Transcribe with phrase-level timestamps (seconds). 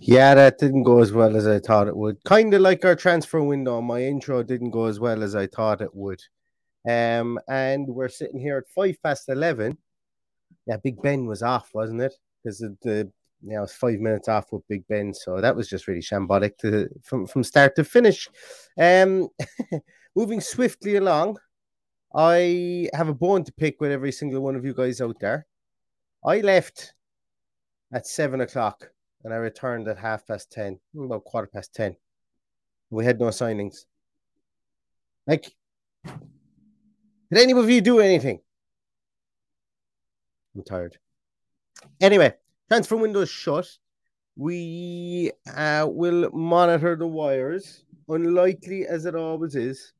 [0.00, 2.22] Yeah, that didn't go as well as I thought it would.
[2.24, 3.80] Kind of like our transfer window.
[3.80, 6.20] My intro didn't go as well as I thought it would.
[6.88, 9.78] Um, and we're sitting here at five past eleven.
[10.66, 12.14] Yeah, Big Ben was off, wasn't it?
[12.42, 13.10] Because the
[13.42, 16.88] you know, five minutes off with Big Ben, so that was just really shambolic to
[17.02, 18.28] from from start to finish.
[18.78, 19.28] Um,
[20.16, 21.38] moving swiftly along,
[22.14, 25.46] I have a bone to pick with every single one of you guys out there.
[26.24, 26.94] I left
[27.92, 28.90] at seven o'clock
[29.24, 31.96] and I returned at half past 10, about quarter past 10.
[32.90, 33.84] We had no signings.
[35.26, 35.52] Like,
[36.04, 38.40] did any of you do anything?
[40.54, 40.98] I'm tired.
[42.00, 42.34] Anyway,
[42.68, 43.68] transfer window shut.
[44.36, 49.92] We uh, will monitor the wires, unlikely as it always is,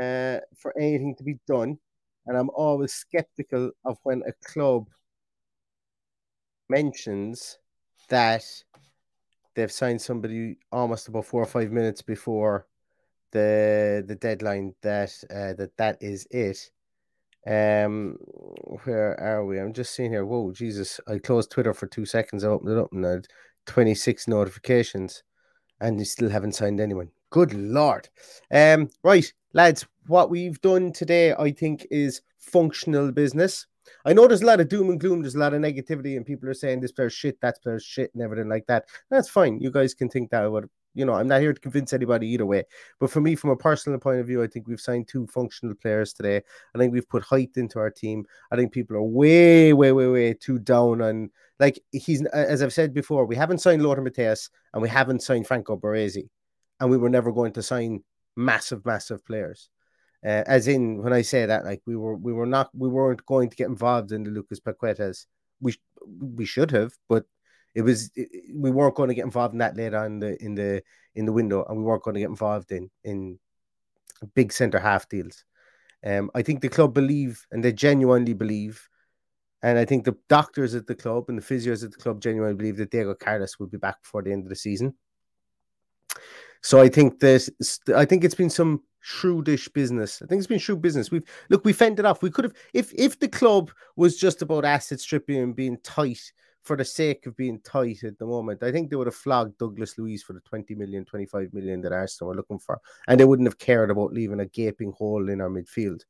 [0.00, 1.78] uh, for anything to be done.
[2.26, 4.86] And I'm always skeptical of when a club
[6.68, 7.58] mentions
[8.08, 8.44] that
[9.54, 12.66] they've signed somebody almost about four or five minutes before
[13.32, 16.70] the the deadline that uh, that that is it.
[17.46, 18.16] Um,
[18.84, 19.60] where are we?
[19.60, 20.24] I'm just seeing here.
[20.24, 21.00] Whoa, Jesus!
[21.06, 22.44] I closed Twitter for two seconds.
[22.44, 23.26] I opened it up and I had
[23.66, 25.22] 26 notifications,
[25.80, 27.10] and you still haven't signed anyone.
[27.30, 28.08] Good lord!
[28.50, 33.66] Um, right, lads, what we've done today, I think, is functional business.
[34.04, 36.26] I know there's a lot of doom and gloom, there's a lot of negativity, and
[36.26, 38.86] people are saying this player's shit, that player's shit, and everything like that.
[39.10, 39.60] That's fine.
[39.60, 40.50] You guys can think that.
[40.50, 40.64] What
[40.94, 42.64] you know, I'm not here to convince anybody either way.
[43.00, 45.74] But for me, from a personal point of view, I think we've signed two functional
[45.74, 46.40] players today.
[46.74, 48.24] I think we've put height into our team.
[48.52, 51.30] I think people are way, way, way, way too down on
[51.60, 55.46] like he's as I've said before, we haven't signed Lothar Matthäus and we haven't signed
[55.46, 56.28] Franco Baresi,
[56.80, 58.02] and we were never going to sign
[58.36, 59.70] massive, massive players.
[60.24, 63.24] Uh, as in, when I say that, like we were, we were not, we weren't
[63.26, 65.26] going to get involved in the Lucas Paquetas.
[65.60, 65.74] We
[66.18, 67.24] we should have, but
[67.74, 70.44] it was it, we weren't going to get involved in that later on in the
[70.44, 70.82] in the
[71.14, 73.38] in the window, and we weren't going to get involved in in
[74.34, 75.44] big centre half deals.
[76.04, 78.88] Um, I think the club believe, and they genuinely believe,
[79.62, 82.54] and I think the doctors at the club and the physios at the club genuinely
[82.54, 84.94] believe that Diego Carlos will be back before the end of the season.
[86.64, 87.50] So I think this,
[87.94, 90.22] I think it's been some shrewdish business.
[90.22, 91.10] I think it's been shrewd business.
[91.10, 92.22] We've look, we fended off.
[92.22, 96.32] We could have, if if the club was just about asset stripping and being tight
[96.62, 99.58] for the sake of being tight at the moment, I think they would have flogged
[99.58, 103.26] Douglas Luiz for the 20 million, 25 million that Arsenal were looking for, and they
[103.26, 106.00] wouldn't have cared about leaving a gaping hole in our midfield.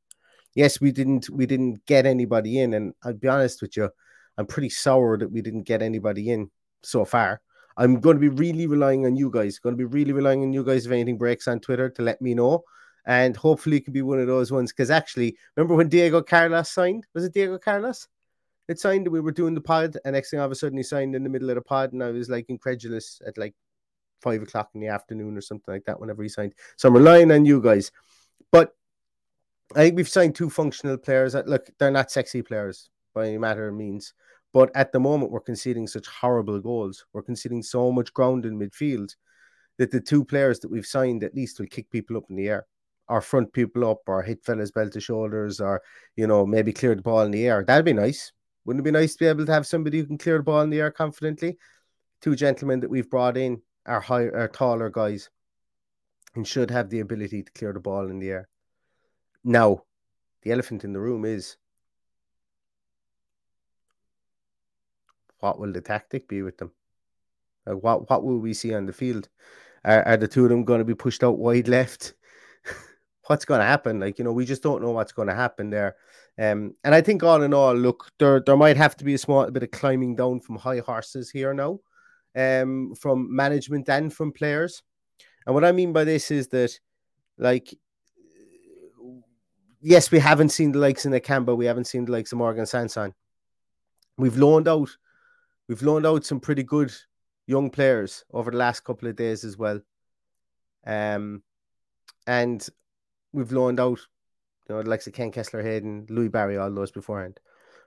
[0.55, 3.91] Yes, we didn't we didn't get anybody in, and I'll be honest with you,
[4.39, 6.53] I'm pretty sour that we didn't get anybody in
[6.85, 7.41] so far.
[7.77, 9.59] I'm going to be really relying on you guys.
[9.59, 12.21] Going to be really relying on you guys if anything breaks on Twitter to let
[12.23, 12.65] me know.
[13.07, 14.73] And hopefully it can be one of those ones.
[14.73, 17.07] Because actually, remember when Diego Carlos signed?
[17.15, 18.09] Was it Diego Carlos?
[18.69, 20.83] It signed, we were doing the pod, and next thing all of a sudden he
[20.83, 23.55] signed in the middle of the pod, and I was like incredulous at like
[24.23, 26.55] five o'clock in the afternoon or something like that whenever he signed.
[26.77, 27.93] So I'm relying on you guys.
[28.51, 28.75] But
[29.75, 31.35] I think we've signed two functional players.
[31.35, 32.89] That, Look, they're not sexy players.
[33.15, 34.15] by any matter of means.
[34.55, 37.05] But at the moment, we're conceding such horrible goals.
[37.13, 39.15] We're conceding so much ground in midfield
[39.79, 42.49] that the two players that we've signed at least will kick people up in the
[42.49, 42.67] air
[43.09, 45.83] or front people up or hit fellas belt to shoulders or,
[46.15, 47.65] you know, maybe clear the ball in the air.
[47.65, 48.33] That'd be nice.
[48.65, 50.61] Wouldn't it be nice to be able to have somebody who can clear the ball
[50.61, 51.59] in the air confidently?
[52.23, 55.29] Two gentlemen that we've brought in are higher, are taller guys
[56.37, 58.49] and should have the ability to clear the ball in the air.
[59.43, 59.83] Now,
[60.43, 61.57] the elephant in the room is
[65.45, 66.73] what will the tactic be with them?
[67.67, 69.29] Like what what will we see on the field?
[69.85, 72.15] Are, are the two of them going to be pushed out wide left?
[73.27, 74.01] what's going to happen?
[74.01, 75.97] Like you know, we just don't know what's going to happen there.
[76.39, 79.19] Um, and I think all in all, look, there there might have to be a
[79.19, 81.79] small bit of climbing down from high horses here now,
[82.35, 84.83] um, from management and from players.
[85.45, 86.73] And what I mean by this is that,
[87.37, 87.69] like,
[89.83, 92.65] yes, we haven't seen the likes in Nakamba, we haven't seen the likes of Morgan
[92.65, 93.13] Sanson.
[94.17, 94.89] We've loaned out,
[95.69, 96.93] we've loaned out some pretty good
[97.47, 99.81] young players over the last couple of days as well.
[100.87, 101.43] Um,
[102.27, 102.67] and
[103.33, 104.01] we've loaned out,
[104.69, 107.41] you know, the likes of Ken Kessler Hayden, Louie Barry, all those beforehand.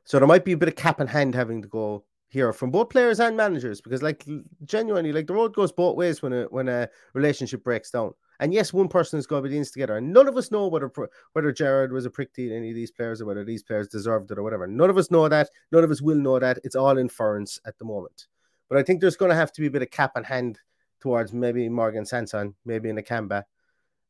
[0.03, 2.71] So there might be a bit of cap in hand having to go here from
[2.71, 4.25] both players and managers because, like,
[4.63, 8.13] genuinely, like the road goes both ways when a when a relationship breaks down.
[8.39, 10.67] And yes, one person is going to be the instigator, and none of us know
[10.67, 10.91] whether
[11.33, 14.31] whether Gerrard was a prick to any of these players or whether these players deserved
[14.31, 14.67] it or whatever.
[14.67, 15.49] None of us know that.
[15.71, 16.59] None of us will know that.
[16.63, 18.27] It's all inference at the moment.
[18.69, 20.59] But I think there's going to have to be a bit of cap in hand
[20.99, 23.43] towards maybe Morgan Sanson, maybe Nakamba,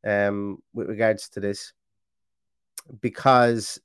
[0.05, 1.73] um, with regards to this,
[3.01, 3.79] because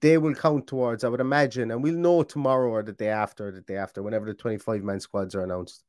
[0.00, 3.50] they will count towards, I would imagine, and we'll know tomorrow or the day after,
[3.50, 5.84] the day after, whenever the 25 man squads are announced.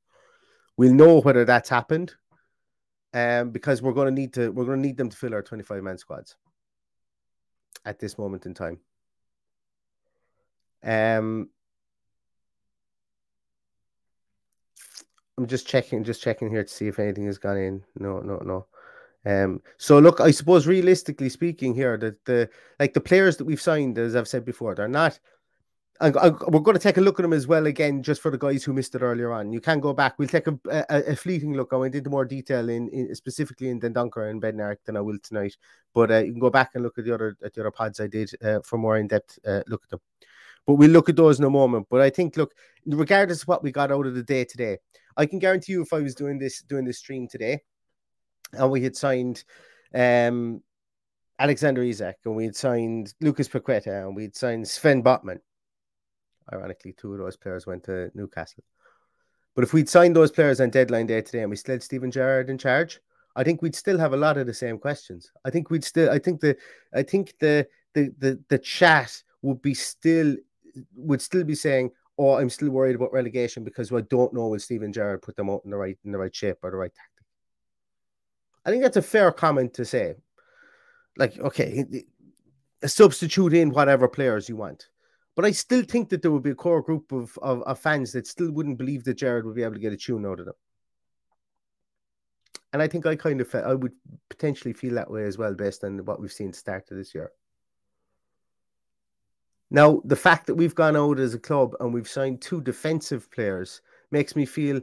[0.78, 2.13] We'll know whether that's happened.
[3.13, 5.97] Um, because we're gonna need to we're gonna need them to fill our 25 man
[5.97, 6.35] squads
[7.85, 8.79] at this moment in time.
[10.83, 11.50] Um
[15.39, 17.81] I'm just checking, just checking here to see if anything has gone in.
[17.97, 18.65] No, no, no.
[19.25, 23.62] Um, so look, I suppose realistically speaking, here that the like the players that we've
[23.62, 25.17] signed, as I've said before, they're not.
[26.01, 28.31] I, I, we're going to take a look at them as well again, just for
[28.31, 29.51] the guys who missed it earlier on.
[29.51, 30.18] You can go back.
[30.18, 31.74] We'll take a, a, a fleeting look.
[31.74, 35.18] I went into more detail in, in specifically in Dendoncker and Bednarek than I will
[35.22, 35.57] tonight.
[35.94, 38.00] But uh, you can go back and look at the other at the other pods
[38.00, 40.00] I did uh, for more in depth uh, look at them.
[40.66, 41.88] But we'll look at those in a moment.
[41.90, 42.54] But I think, look,
[42.86, 44.78] regardless of what we got out of the day today,
[45.18, 47.60] I can guarantee you if I was doing this doing this stream today,
[48.54, 49.44] and we had signed
[49.94, 50.62] um,
[51.40, 55.40] Alexander Isak and we had signed Lucas Paqueta and we had signed Sven Botman.
[56.51, 58.63] Ironically, two of those players went to Newcastle.
[59.56, 62.12] But if we'd signed those players on deadline day today and we still had Steven
[62.12, 63.00] Gerrard in charge,
[63.36, 65.31] I think we'd still have a lot of the same questions.
[65.46, 66.57] I think we'd still I think the
[66.94, 70.36] I think the the the, the chat would be still
[70.96, 74.60] would still be saying, oh, I'm still worried about relegation because I don't know will
[74.60, 76.94] Steven Gerrard put them out in the right in the right shape or the right
[76.94, 77.25] tactic.
[78.66, 80.16] I think that's a fair comment to say.
[81.18, 81.86] Like, okay,
[82.86, 84.88] substitute in whatever players you want.
[85.35, 88.11] But I still think that there would be a core group of, of, of fans
[88.11, 90.45] that still wouldn't believe that Gerrard would be able to get a tune out of
[90.45, 90.55] them.
[92.73, 93.93] And I think I kind of felt, I would
[94.29, 97.31] potentially feel that way as well based on what we've seen start of this year.
[99.71, 103.29] Now, the fact that we've gone out as a club and we've signed two defensive
[103.31, 103.81] players
[104.12, 104.81] makes me feel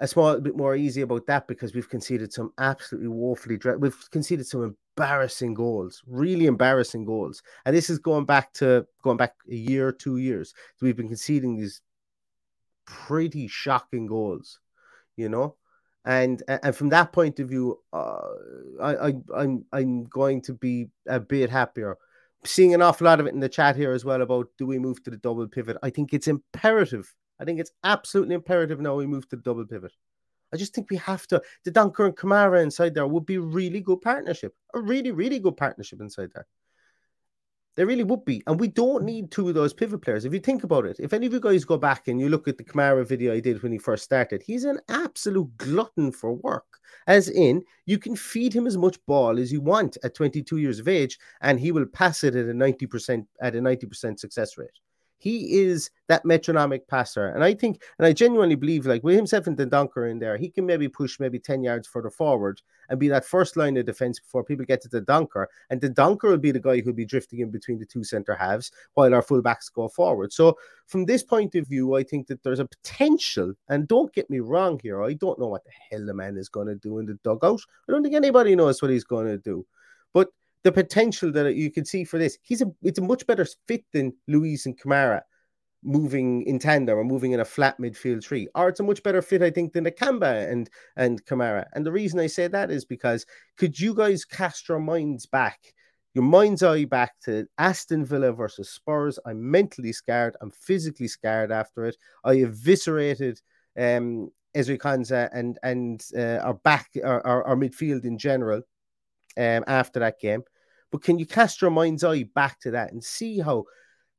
[0.00, 4.46] a small bit more easy about that because we've conceded some absolutely woefully we've conceded
[4.46, 7.42] some embarrassing goals, really embarrassing goals.
[7.64, 10.54] And this is going back to going back a year, two years.
[10.76, 11.80] So we've been conceding these
[12.86, 14.60] pretty shocking goals,
[15.16, 15.56] you know.
[16.04, 18.28] And and from that point of view, uh,
[18.82, 21.96] I, I I'm I'm going to be a bit happier
[22.46, 24.78] seeing an awful lot of it in the chat here as well about do we
[24.78, 25.76] move to the double pivot?
[25.82, 27.12] I think it's imperative.
[27.40, 29.92] I think it's absolutely imperative now we move to double pivot.
[30.52, 31.42] I just think we have to.
[31.66, 36.00] Dendoncker and Kamara inside there would be really good partnership, a really, really good partnership
[36.00, 36.46] inside there.
[37.76, 38.42] They really would be.
[38.46, 40.24] And we don't need two of those pivot players.
[40.24, 42.46] If you think about it, if any of you guys go back and you look
[42.46, 46.34] at the Kamara video I did when he first started, he's an absolute glutton for
[46.34, 46.78] work.
[47.08, 50.78] As in, you can feed him as much ball as you want at 22 years
[50.78, 54.78] of age, and he will pass it at a 90% at a 90% success rate.
[55.18, 57.28] He is that metronomic passer.
[57.28, 60.50] And I think, and I genuinely believe, like with himself and Dendoncker in there, he
[60.50, 64.20] can maybe push maybe 10 yards further forward and be that first line of defense
[64.20, 65.46] before people get to Dendoncker.
[65.70, 68.70] And Dendoncker will be the guy who'll be drifting in between the two centre halves
[68.94, 70.32] while our fullbacks go forward.
[70.32, 74.28] So, from this point of view, I think that there's a potential, and don't get
[74.28, 76.98] me wrong here, I don't know what the hell the man is going to do
[76.98, 77.60] in the dugout.
[77.88, 79.64] I don't think anybody knows what he's going to do.
[80.12, 80.28] But
[80.64, 83.84] the potential that you can see for this, he's a it's a much better fit
[83.92, 85.22] than Luiz and Kamara
[85.84, 88.48] moving in tandem or moving in a flat midfield tree.
[88.54, 91.66] Or it's a much better fit, I think, than Nakamba and and Kamara.
[91.74, 95.74] And the reason I say that is because could you guys cast your minds back,
[96.14, 99.18] your mind's eye back to Aston Villa versus Spurs?
[99.26, 100.36] I'm mentally scarred.
[100.40, 101.96] I'm physically scarred after it.
[102.24, 103.40] I eviscerated
[103.78, 108.62] um Ezri Konsa and and uh, our back our, our, our midfield in general
[109.36, 110.42] um after that game.
[110.94, 113.64] But can you cast your mind's eye back to that and see how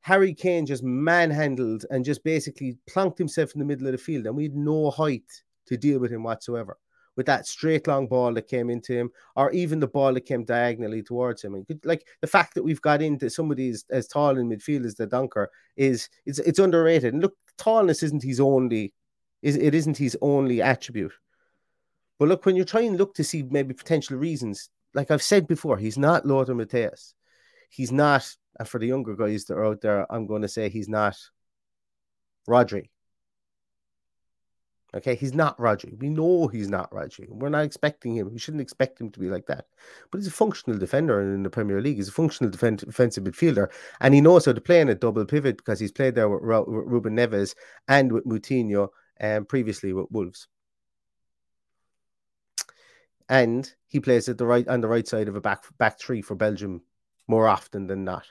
[0.02, 4.26] Harry Kane just manhandled and just basically plunked himself in the middle of the field,
[4.26, 5.24] and we had no height
[5.68, 6.76] to deal with him whatsoever.
[7.16, 10.44] With that straight long ball that came into him, or even the ball that came
[10.44, 14.36] diagonally towards him, and like the fact that we've got into somebody as, as tall
[14.36, 15.46] in midfield as Dendoncker
[15.78, 17.14] is it's it's underrated.
[17.14, 18.92] And look, tallness isn't his only
[19.40, 21.14] is it isn't his only attribute.
[22.18, 25.46] But look, when you're trying to look to see maybe potential reasons, like I've said
[25.46, 27.12] before, he's not Lothar Matthäus.
[27.70, 28.26] He's not,
[28.58, 31.16] and for the younger guys that are out there, I'm going to say he's not
[32.48, 32.88] Rodri.
[34.94, 35.98] Okay, he's not Rodri.
[35.98, 37.28] We know he's not Rodri.
[37.28, 38.32] We're not expecting him.
[38.32, 39.66] We shouldn't expect him to be like that.
[40.10, 41.96] But he's a functional defender in the Premier League.
[41.96, 43.68] He's a functional defend- defensive midfielder,
[44.00, 46.42] and he knows how to play in a double pivot because he's played there with,
[46.42, 47.54] Ru- with Ruben Neves
[47.88, 48.88] and with Moutinho,
[49.18, 50.48] and um, previously with Wolves
[53.28, 56.22] and he plays at the right on the right side of a back back three
[56.22, 56.82] for Belgium
[57.28, 58.26] more often than not.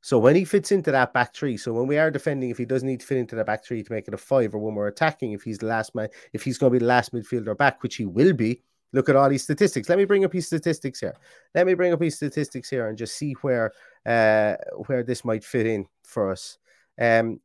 [0.00, 2.64] So when he fits into that back three, so when we are defending, if he
[2.64, 4.74] does need to fit into that back three to make it a five, or when
[4.74, 7.56] we're attacking, if he's the last man, if he's going to be the last midfielder
[7.56, 9.88] back, which he will be, look at all these statistics.
[9.88, 11.16] Let me bring up his statistics here.
[11.54, 13.72] Let me bring up his statistics here and just see where
[14.06, 14.54] uh
[14.86, 16.58] where this might fit in for us.
[17.00, 17.40] Um,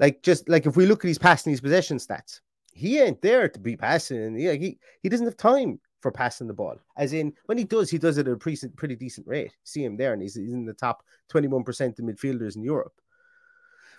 [0.00, 2.40] like just like if we look at his passing, his possession stats,
[2.72, 4.22] he ain't there to be passing.
[4.22, 6.76] And yeah, he, he doesn't have time for passing the ball.
[6.96, 9.52] As in, when he does, he does it at a pretty, pretty decent rate.
[9.62, 12.94] See him there, and he's, he's in the top 21% of midfielders in Europe.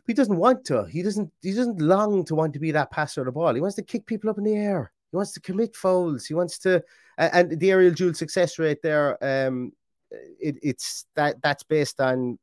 [0.06, 0.84] But he doesn't want to.
[0.86, 1.32] He doesn't.
[1.42, 3.54] He doesn't long to want to be that passer of the ball.
[3.54, 4.92] He wants to kick people up in the air.
[5.12, 6.26] He wants to commit fouls.
[6.26, 6.84] He wants to,
[7.18, 9.18] and the aerial duel success rate there.
[9.24, 9.72] Um,
[10.12, 12.38] it, it's that that's based on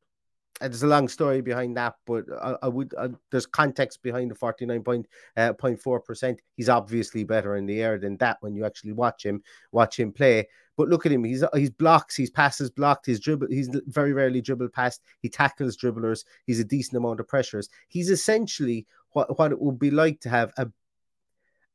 [0.60, 2.92] there's a long story behind that, but I, I would
[3.30, 6.40] there's context behind the 49.4 uh, percent.
[6.56, 10.12] He's obviously better in the air than that when you actually watch him watch him
[10.12, 10.48] play.
[10.76, 14.40] But look at him; he's he's blocks, he's passes blocked, he's dribble, he's very rarely
[14.42, 15.02] dribble past.
[15.20, 16.24] He tackles dribblers.
[16.44, 17.68] He's a decent amount of pressures.
[17.88, 20.68] He's essentially what what it would be like to have a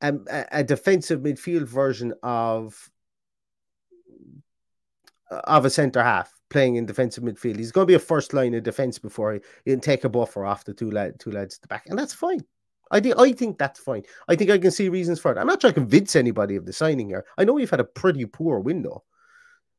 [0.01, 2.89] a, a defensive midfield version of
[5.32, 7.58] of a centre half playing in defensive midfield.
[7.58, 10.10] He's going to be a first line of defense before he, he can take a
[10.10, 12.46] buffer off the two lad, two lads at the back, and that's fine.
[12.92, 14.04] I think I think that's fine.
[14.30, 15.38] I think I can see reasons for it.
[15.38, 17.26] I'm not trying to convince anybody of the signing here.
[17.38, 19.04] I know we've had a pretty poor window.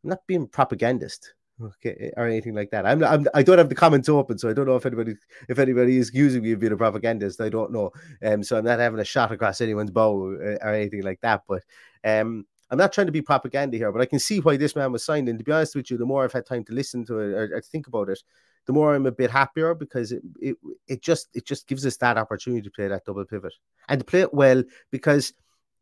[0.04, 2.84] I'm not being propagandist, okay, or anything like that.
[2.84, 5.14] I'm, I'm I don't have the comments open, so I don't know if anybody
[5.48, 7.40] if anybody is accusing me of being a propagandist.
[7.40, 7.90] I don't know,
[8.22, 11.44] um, so I'm not having a shot across anyone's bow uh, or anything like that.
[11.48, 11.62] But
[12.04, 14.90] um, I'm not trying to be propaganda here, but I can see why this man
[14.90, 15.28] was signed.
[15.28, 17.32] And to be honest with you, the more I've had time to listen to it
[17.32, 18.20] or, or think about it,
[18.66, 20.56] the more I'm a bit happier because it, it
[20.88, 23.54] it just it just gives us that opportunity to play that double pivot
[23.88, 25.32] and to play it well because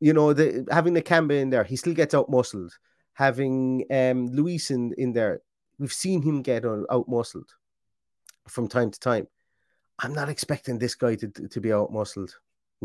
[0.00, 2.76] you know the having Nakamba in there, he still gets out muscled.
[3.14, 5.40] Having um Luiz in, in there,
[5.78, 7.48] we've seen him get out muscled
[8.48, 9.26] from time to time.
[10.00, 12.34] I'm not expecting this guy to, to be out muscled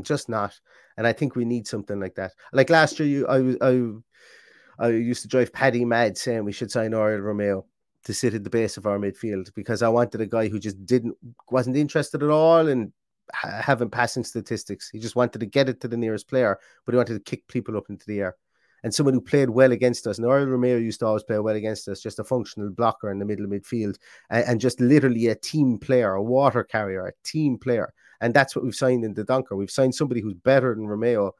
[0.03, 0.59] just not.
[0.97, 2.33] And I think we need something like that.
[2.53, 6.71] Like last year, you I I I used to drive Paddy mad saying we should
[6.71, 7.63] sign Oriol Romeu
[8.05, 10.85] to sit at the base of our midfield because I wanted a guy who just
[10.85, 11.15] didn't
[11.49, 12.93] wasn't interested at all in
[13.33, 14.89] having passing statistics.
[14.89, 17.47] He just wanted to get it to the nearest player, but he wanted to kick
[17.47, 18.35] people up into the air.
[18.81, 20.17] And someone who played well against us.
[20.17, 23.19] And Oriol Romeu used to always play well against us, just a functional blocker in
[23.19, 23.97] the middle of midfield
[24.29, 27.93] and, and just literally a team player, a water carrier, a team player.
[28.21, 29.57] And that's what we've signed in Dendoncker.
[29.57, 31.31] We've signed somebody who's better than Romeu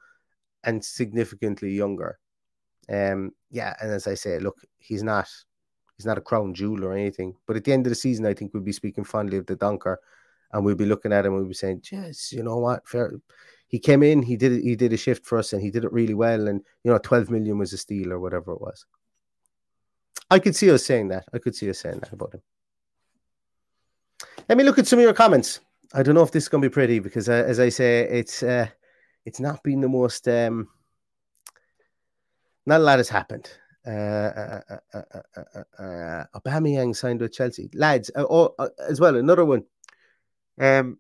[0.64, 2.20] and significantly younger.
[2.90, 5.28] Um, yeah, and as I say, look, he's not
[5.98, 7.36] he's not a crown jewel or anything.
[7.46, 9.98] But at the end of the season, I think we'll be speaking fondly of Dendoncker,
[10.52, 11.34] and we'll be looking at him.
[11.34, 12.88] and We'll be saying, "Yes, you know what?
[12.88, 13.12] Fair."
[13.68, 15.94] He came in, he did he did a shift for us, and he did it
[15.94, 16.48] really well.
[16.48, 18.86] And you know, twelve million was a steal or whatever it was.
[20.32, 21.26] I could see us saying that.
[21.34, 22.42] I could see us saying that about him.
[24.48, 25.60] Let me look at some of your comments.
[25.94, 28.02] I don't know if this is going to be pretty because, uh, as I say,
[28.02, 28.68] it's uh,
[29.26, 30.28] it's not been the most.
[30.28, 30.68] Um,
[32.66, 33.50] not a lot has happened.
[33.88, 38.12] Uh, uh, uh, uh, uh, uh, uh Aubameyang signed with Chelsea, lads.
[38.16, 39.64] Uh, oh, uh, as well, another one.
[40.60, 41.00] Um.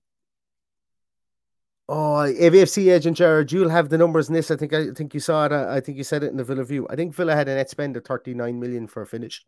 [1.88, 4.51] Oh, AVFC agent Jared, you'll have the numbers in this.
[4.51, 5.51] I think I think you saw it.
[5.51, 6.88] I think you said it in the Villa View.
[6.89, 9.43] I think Villa had a net spend of 39 million for a finish,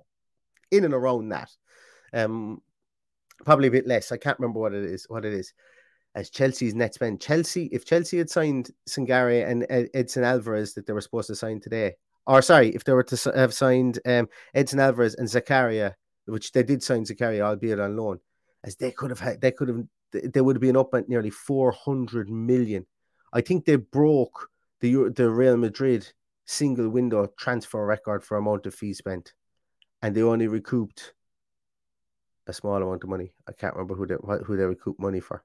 [0.71, 1.51] in and around that.
[2.13, 2.61] Um,
[3.45, 4.11] probably a bit less.
[4.11, 5.05] I can't remember what it is.
[5.09, 5.53] What it is.
[6.13, 10.91] As Chelsea's net spend, Chelsea, if Chelsea had signed Sangare and Edson Alvarez that they
[10.91, 11.93] were supposed to sign today,
[12.27, 15.93] or sorry, if they were to have signed um, Edson Alvarez and Zakaria,
[16.25, 18.19] which they did sign Zakaria, albeit on loan,
[18.63, 21.29] as they could have had, they could have, they would have been up at nearly
[21.29, 22.85] 400 million.
[23.33, 24.49] I think they broke
[24.81, 26.11] the the Real Madrid
[26.45, 29.33] single window transfer record for amount of fees spent,
[30.01, 31.13] and they only recouped
[32.51, 33.33] a small amount of money.
[33.47, 34.15] I can't remember who they
[34.45, 35.43] who they recouped money for.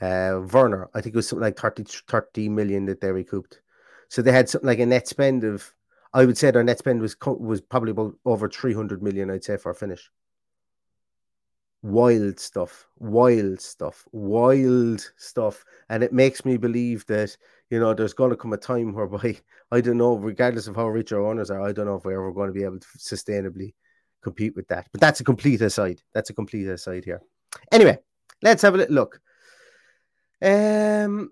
[0.00, 3.62] Uh, Werner, I think it was something like 30, 30 million that they recouped.
[4.08, 5.72] So they had something like a net spend of,
[6.12, 9.56] I would say their net spend was was probably about over 300 million, I'd say,
[9.56, 10.10] for a finish.
[11.82, 15.64] Wild stuff, wild stuff, wild stuff.
[15.88, 17.36] And it makes me believe that,
[17.70, 19.38] you know, there's going to come a time whereby,
[19.70, 22.20] I don't know, regardless of how rich our owners are, I don't know if we're
[22.20, 23.74] ever going to be able to sustainably
[24.26, 24.88] compete with that.
[24.90, 26.02] But that's a complete aside.
[26.12, 27.22] That's a complete aside here.
[27.70, 27.98] Anyway,
[28.42, 29.20] let's have a little look.
[30.42, 31.30] Um,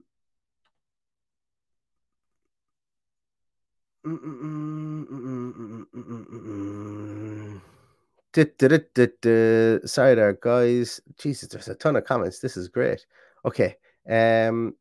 [9.86, 11.00] Sorry there, guys.
[11.18, 12.38] Jesus, there's a ton of comments.
[12.38, 13.04] This is great.
[13.44, 13.76] Okay.
[14.08, 14.76] Um,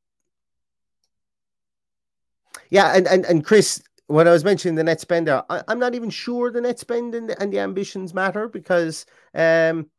[2.69, 3.81] yeah, and, and, and Chris,
[4.13, 7.15] when I was mentioning the net spender, I, am not even sure the net spend
[7.15, 9.89] and the, and the ambitions matter because um,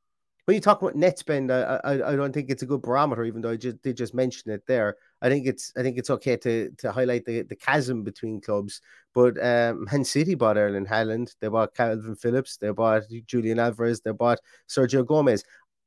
[0.44, 3.24] when you talk about net spend, I, I, I don't think it's a good barometer,
[3.24, 4.96] even though I just did just mention it there.
[5.20, 8.80] I think it's I think it's okay to to highlight the, the chasm between clubs.
[9.14, 14.00] But um, Man City bought Erling Haaland, they bought Kalvin Phillips, they bought Julian Alvarez,
[14.00, 15.42] they bought Sergio Gomez.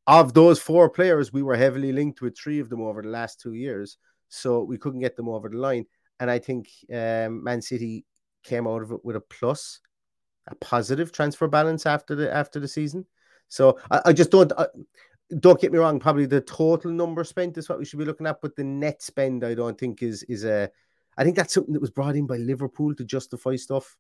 [0.05, 3.39] Of those four players, we were heavily linked with three of them over the last
[3.39, 5.85] two years, so we couldn't get them over the line.
[6.19, 8.03] And I think um, Man City
[8.47, 9.79] came out of it with a plus,
[10.47, 13.05] a positive transfer balance after the after the season.
[13.47, 14.51] So I, I just don't.
[14.57, 14.67] I,
[15.39, 15.99] don't get me wrong.
[15.99, 19.01] Probably the total number spent is what we should be looking at, but the net
[19.01, 20.69] spend, I don't think is is a.
[21.17, 23.97] I think that's something that was brought in by Liverpool to justify stuff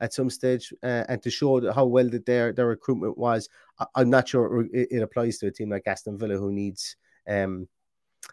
[0.00, 3.48] at some stage uh, and to show how well that their their recruitment was.
[3.78, 6.96] I, am not sure it, it, applies to a team like Aston Villa who needs.
[7.28, 7.68] Um,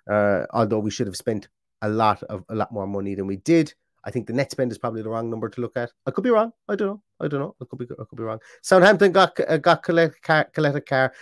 [0.10, 1.48] uh, although we should have spent
[1.82, 3.74] a lot of a lot more money than we did.
[4.04, 5.92] I think the net spend is probably the wrong number to look at.
[6.06, 6.52] I could be wrong.
[6.68, 7.02] I don't know.
[7.20, 7.56] I don't know.
[7.62, 7.86] I could be.
[7.86, 8.40] I could be wrong.
[8.62, 10.50] Southampton got uh, got Caleta-Car.
[10.54, 11.14] Coletta Car.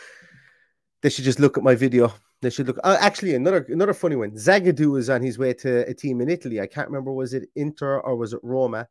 [1.02, 2.14] They should just look at my video.
[2.42, 2.80] They should look.
[2.84, 4.32] Uh, actually, another another funny one.
[4.32, 6.62] Zagadou is on his way to a team in Italy.
[6.62, 8.88] I can't remember was it Inter or was it Roma.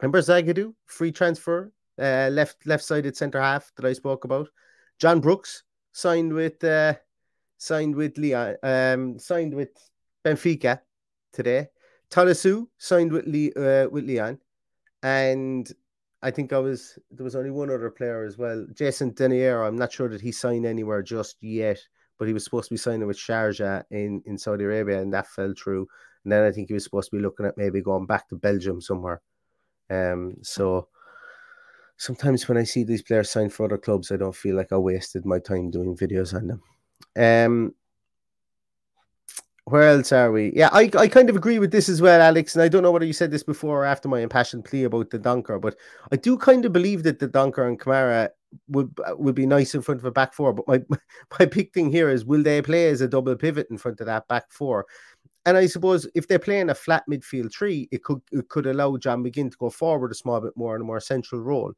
[0.00, 4.48] Remember Zagadou, free transfer, uh, left left sided centre half that I spoke about.
[4.98, 5.62] John Brooks
[5.92, 6.94] signed with uh,
[7.58, 9.70] signed with Leon, um, signed with
[10.24, 10.80] Benfica
[11.32, 11.68] today.
[12.14, 14.38] Tolisso signed with Lee, uh, with Leon,
[15.02, 15.68] and
[16.22, 19.66] I think I was there was only one other player as well, Jason Denayer.
[19.66, 21.80] I'm not sure that he signed anywhere just yet,
[22.16, 25.26] but he was supposed to be signing with Sharjah in in Saudi Arabia, and that
[25.26, 25.88] fell through.
[26.22, 28.36] And then I think he was supposed to be looking at maybe going back to
[28.36, 29.20] Belgium somewhere.
[29.90, 30.88] Um, so
[31.96, 34.78] sometimes when I see these players sign for other clubs, I don't feel like I
[34.78, 36.62] wasted my time doing videos on them.
[37.16, 37.74] Um,
[39.66, 40.52] where else are we?
[40.54, 42.54] Yeah, I, I kind of agree with this as well, Alex.
[42.54, 45.10] And I don't know whether you said this before or after my impassioned plea about
[45.10, 45.76] Dendoncker, but
[46.12, 48.28] I do kind of believe that Dendoncker and Kamara
[48.68, 50.52] would would be nice in front of a back four.
[50.52, 50.96] But my
[51.38, 54.06] my big thing here is will they play as a double pivot in front of
[54.06, 54.86] that back four?
[55.46, 58.98] And I suppose if they're playing a flat midfield three, it could it could allow
[58.98, 61.72] John McGinn to go forward a small bit more in a more central role.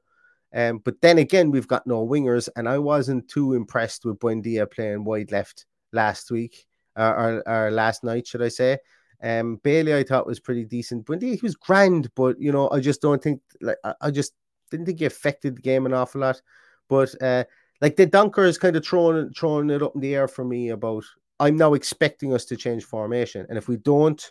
[0.53, 4.70] Um, but then again, we've got no wingers, and I wasn't too impressed with Buendia
[4.70, 6.66] playing wide left last week
[6.97, 8.79] or, or, last night, should I say.
[9.23, 11.07] Um, Bailey, I thought was pretty decent.
[11.07, 14.35] But he was grand, but you know, I just don't think like I, I just
[14.71, 16.41] didn't think he affected the game an awful lot.
[16.89, 17.45] But uh,
[17.81, 21.05] like Dendoncker is kind of throwing throwing it up in the air for me about
[21.39, 24.23] I'm now expecting us to change formation, and if we don't,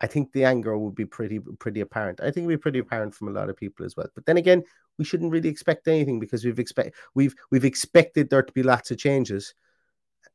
[0.00, 2.20] I think the anger would be pretty pretty apparent.
[2.20, 4.08] I think it'd be pretty apparent from a lot of people as well.
[4.14, 4.62] But then again,
[4.98, 8.90] we shouldn't really expect anything because we've expect we've we've expected there to be lots
[8.90, 9.54] of changes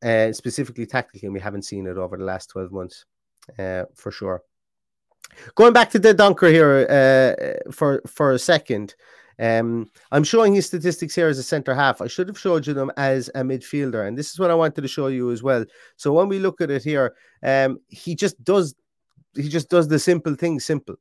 [0.03, 3.05] uh, specifically tactically, and we haven't seen it over the last 12 months
[3.57, 4.41] uh, for sure.
[5.55, 8.95] Going back to Dendoncker here uh, for, for a second,
[9.39, 12.01] um, I'm showing his statistics here as a centre half.
[12.01, 14.81] I should have showed you them as a midfielder, and this is what I wanted
[14.81, 15.65] to show you as well.
[15.95, 18.75] So when we look at it here, um, he just does
[19.35, 20.95] he just does the simple things simple.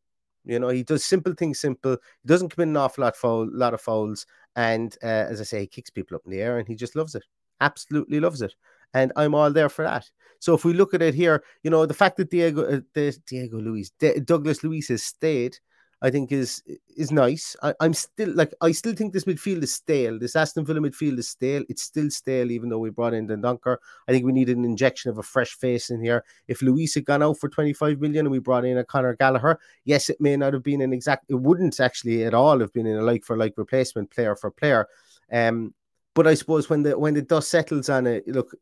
[0.45, 1.93] You know, he does simple things simple.
[2.23, 5.61] He doesn't commit an awful lot foul, lot of fouls, and uh, as I say,
[5.61, 7.25] he kicks people up in the air, and he just loves it.
[7.61, 8.55] Absolutely loves it
[8.95, 10.11] and I'm all there for that.
[10.39, 13.17] So if we look at it here, you know, the fact that Diego, uh, the,
[13.27, 13.91] Diego Luis,
[14.25, 15.57] Douglas Luiz has stayed,
[16.03, 16.61] I think is
[16.97, 17.55] is nice.
[17.63, 20.19] I, am still like I still think this midfield is stale.
[20.19, 21.63] This Aston Villa midfield is stale.
[21.69, 23.77] It's still stale, even though we brought in Dendoncker.
[24.09, 26.25] I think we need an injection of a fresh face in here.
[26.49, 29.61] If Luiz had gone out for 25 million and we brought in a Conor Gallagher,
[29.85, 31.27] yes, it may not have been an exact.
[31.29, 34.51] It wouldn't actually at all have been in a like for like replacement player for
[34.51, 34.89] player.
[35.31, 35.73] Um,
[36.15, 38.55] but I suppose when the when the dust settles on it, look,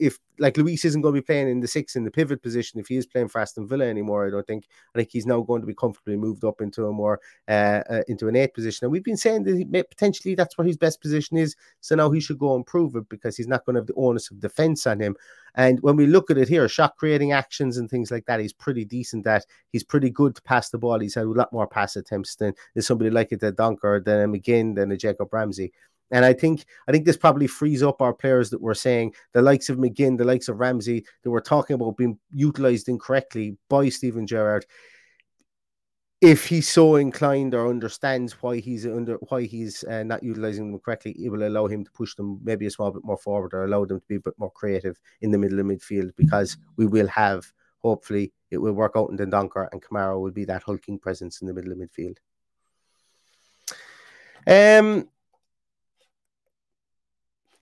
[0.00, 2.80] if like Luiz isn't going to be playing in the six in the pivot position,
[2.80, 4.66] if he is playing for Aston Villa anymore, I don't think.
[4.94, 8.02] I think he's now going to be comfortably moved up into a more uh, uh,
[8.08, 8.84] into an eight position.
[8.84, 11.54] And we've been saying that may, potentially that's where his best position is.
[11.80, 13.94] So now he should go and prove it because he's not going to have the
[13.94, 15.14] onus of defence on him.
[15.54, 18.52] And when we look at it here, shot creating actions and things like that, he's
[18.52, 19.46] pretty decent at.
[19.70, 20.98] He's pretty good to pass the ball.
[20.98, 24.74] He's had a lot more pass attempts than, than somebody like it, Donker, than McGinn,
[24.74, 25.72] than a Jacob Ramsey.
[26.10, 29.42] And I think I think this probably frees up our players that were saying the
[29.42, 33.88] likes of McGinn, the likes of Ramsey, that were talking about being utilized incorrectly by
[33.88, 34.64] Steven Gerrard.
[36.20, 40.80] If he's so inclined or understands why he's under why he's uh, not utilizing them
[40.80, 43.64] correctly, it will allow him to push them maybe a small bit more forward or
[43.64, 46.86] allow them to be a bit more creative in the middle of midfield because we
[46.86, 50.98] will have hopefully it will work out in Dendoncker and Kamara will be that hulking
[50.98, 52.16] presence in the middle of midfield.
[54.46, 55.08] Um,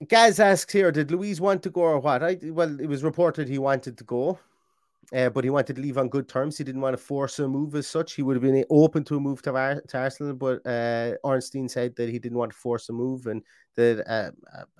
[0.05, 2.21] Gaz asks here, did Luiz want to go or what?
[2.23, 4.37] I well, it was reported he wanted to go,
[5.11, 6.57] uh, but he wanted to leave on good terms.
[6.57, 8.13] He didn't want to force a move as such.
[8.13, 11.67] He would have been open to a move to, Ar- to Arsenal, but uh, Ornstein
[11.67, 13.41] said that he didn't want to force a move, and
[13.75, 14.31] that uh,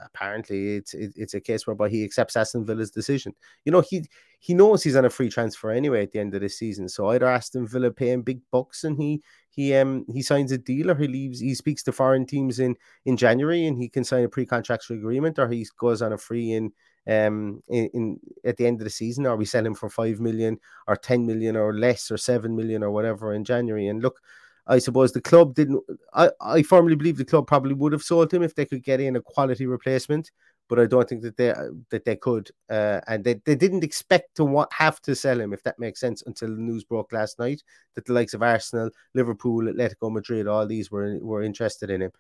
[0.06, 3.34] apparently it's it, it's a case whereby he accepts Aston Villa's decision.
[3.66, 4.06] You know, he
[4.40, 6.90] he knows he's on a free transfer anyway at the end of the season.
[6.90, 9.24] So either Aston Villa pay him big bucks and he
[9.58, 12.76] he um he signs a deal or he leaves he speaks to foreign teams in
[13.06, 16.52] in January and he can sign a pre-contractual agreement or he goes on a free
[16.54, 16.72] in
[17.08, 20.20] um in, in at the end of the season or we sell him for 5
[20.20, 23.88] million or 10 million or less or 7 million or whatever in January.
[23.88, 24.22] And look
[24.68, 28.32] I suppose the club didn't I, I firmly believe the club probably would have sold
[28.32, 30.30] him if they could get in a quality replacement
[30.70, 31.54] but I don't think that they
[31.90, 35.54] that they could, uh, and they, they didn't expect to want, have to sell him,
[35.54, 37.64] if that makes sense, until the news broke last night
[37.96, 42.12] that the likes of Arsenal, Liverpool, Atletico Madrid, all these were were interested in him,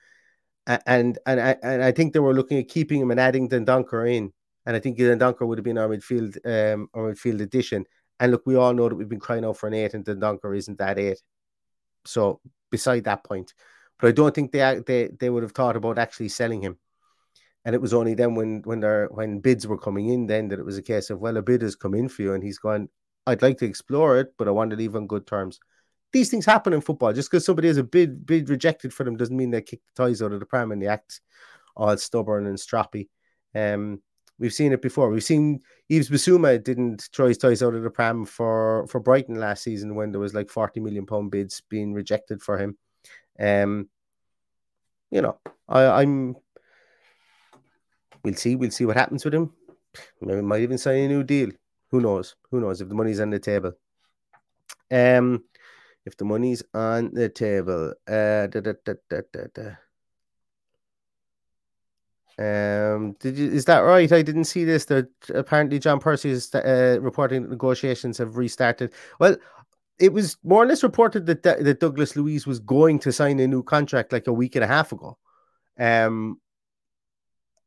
[0.66, 4.10] and and I and I think they were looking at keeping him and adding Dendoncker
[4.10, 4.32] in,
[4.66, 7.86] and I think Dendoncker would have been our midfield um our midfield addition.
[8.20, 10.58] And look, we all know that we've been crying out for an eight, and Dendoncker
[10.58, 11.22] isn't that eight.
[12.06, 12.40] So
[12.72, 13.54] beside that point,
[14.00, 16.78] but I don't think they they they would have thought about actually selling him
[17.66, 20.60] and it was only then when when there when bids were coming in then that
[20.60, 22.58] it was a case of well a bid has come in for you and he's
[22.58, 22.90] gone
[23.26, 25.60] I'd like to explore it but I want to leave on good terms.
[26.14, 27.12] These things happen in football.
[27.12, 30.04] Just because somebody has a bid bid rejected for them doesn't mean they kick the
[30.04, 31.20] ties out of the pram and they act
[31.76, 33.10] all stubborn and stroppy.
[33.54, 34.02] Um,
[34.40, 35.10] we've seen it before.
[35.10, 39.36] We've seen Yves Bissouma didn't throw his ties out of the pram for for Brighton
[39.36, 42.78] last season when there was like forty million pound bids being rejected for him.
[43.40, 43.90] Um,
[45.12, 46.36] you know, I, I'm
[48.24, 48.56] we'll see.
[48.56, 49.52] We'll see what happens with him.
[50.22, 51.50] Maybe might even sign a new deal.
[51.92, 52.36] Who knows?
[52.52, 53.74] Who knows if the money's on the table?
[54.92, 55.44] Um,
[56.06, 59.72] if the money's on the table, uh, da, da, da, da, da, da.
[62.40, 64.12] Um, did you, is that right?
[64.12, 64.86] I didn't see this.
[64.86, 68.94] That apparently John Percy is uh, reporting that negotiations have restarted.
[69.20, 69.38] Well,
[70.00, 73.48] it was more or less reported that that Douglas Luiz was going to sign a
[73.48, 75.18] new contract like a week and a half ago.
[75.80, 76.40] Um,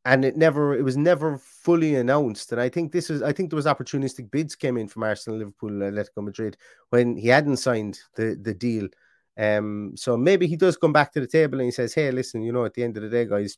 [0.05, 2.51] and it never it was never fully announced.
[2.51, 5.39] And I think this is I think there was opportunistic bids came in from Arsenal,
[5.39, 6.57] Liverpool, Atletico Madrid
[6.89, 8.87] when he hadn't signed the the deal.
[9.37, 12.41] Um, so maybe he does come back to the table and he says, "Hey, listen,
[12.41, 13.57] you know, at the end of the day, guys,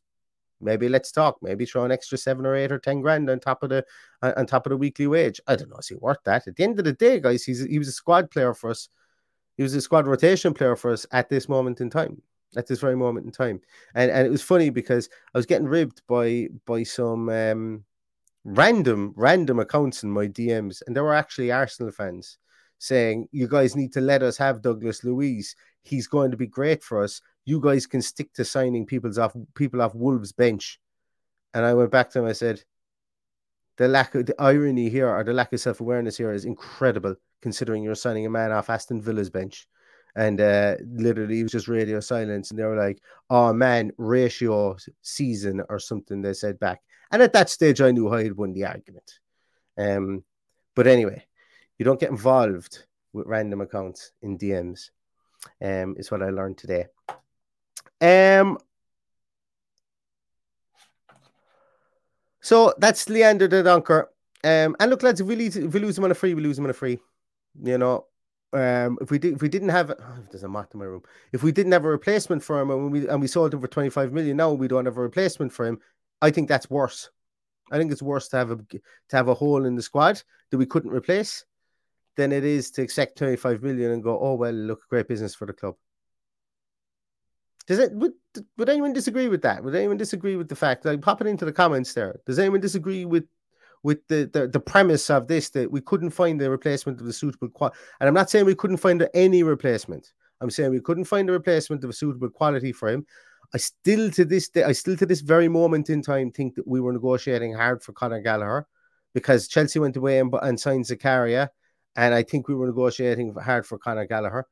[0.62, 1.38] maybe let's talk.
[1.42, 3.86] Maybe throw an extra seven or eight or ten grand on top of the
[4.22, 5.40] on top of the weekly wage.
[5.48, 6.48] I don't know, is he worth that?
[6.48, 8.90] At the end of the day, guys, he's he was a squad player for us.
[9.58, 12.22] He was a squad rotation player for us at this moment in time
[12.58, 13.62] at this very moment in time.
[13.96, 17.84] And and it was funny because I was getting ribbed by by some um,
[18.44, 22.38] random random accounts in my DMs, and there were actually Arsenal fans
[22.80, 25.56] saying, "You guys need to let us have Douglas Luiz.
[25.84, 27.22] He's going to be great for us.
[27.46, 30.80] You guys can stick to signing people's off people off Wolves bench."
[31.54, 32.26] And I went back to him.
[32.26, 32.64] I said,
[33.78, 37.16] "The lack of the irony here, or the lack of self awareness here, is incredible,
[37.42, 39.68] considering you're signing a man off Aston Villa's bench."
[40.16, 44.78] And uh, literally it was just radio silence and they were like oh man ratio
[45.02, 48.54] season or something they said back and at that stage i knew i had won
[48.54, 49.20] the argument.
[49.78, 50.24] Um
[50.76, 51.26] but anyway
[51.78, 54.92] you don't get involved with random accounts in dms
[55.64, 56.86] um is what i learned today.
[58.02, 58.58] Um
[62.40, 64.04] so that's Leander Dendoncker.
[64.44, 66.44] Um and look lads if we, lose, if we lose him on a free we
[66.44, 67.00] lose him on a free
[67.64, 68.06] you know
[68.54, 71.04] um, if we did, if we didn't have, oh, there's a mat in my room.
[71.32, 73.68] If we didn't have a replacement for him, and we and we sold him for
[73.68, 75.80] 25 million, now we don't have a replacement for him.
[76.22, 77.10] I think that's worse.
[77.72, 80.58] I think it's worse to have a to have a hole in the squad that
[80.58, 81.46] we couldn't replace
[82.16, 85.48] than it is to accept 25 million and go, oh well, look, great business for
[85.48, 85.76] the club.
[87.66, 88.14] Does it would
[88.58, 89.64] would anyone disagree with that?
[89.64, 92.20] Would anyone disagree with the fact like pop it into the comments there?
[92.26, 93.26] Does anyone disagree with
[93.84, 97.14] with the, the, the premise of this that we couldn't find a replacement of a
[97.14, 97.78] suitable quality?
[98.00, 100.14] And I'm not saying we couldn't find any replacement.
[100.42, 103.06] I'm saying we couldn't find a replacement of a suitable quality for him.
[103.54, 106.68] I still to this day, I still to this very moment in time think that
[106.68, 108.68] we were negotiating hard for Conor Gallagher
[109.14, 111.50] because Chelsea went away and, and signed Zakaria,
[111.96, 114.48] and I think we were negotiating hard for Conor Gallagher,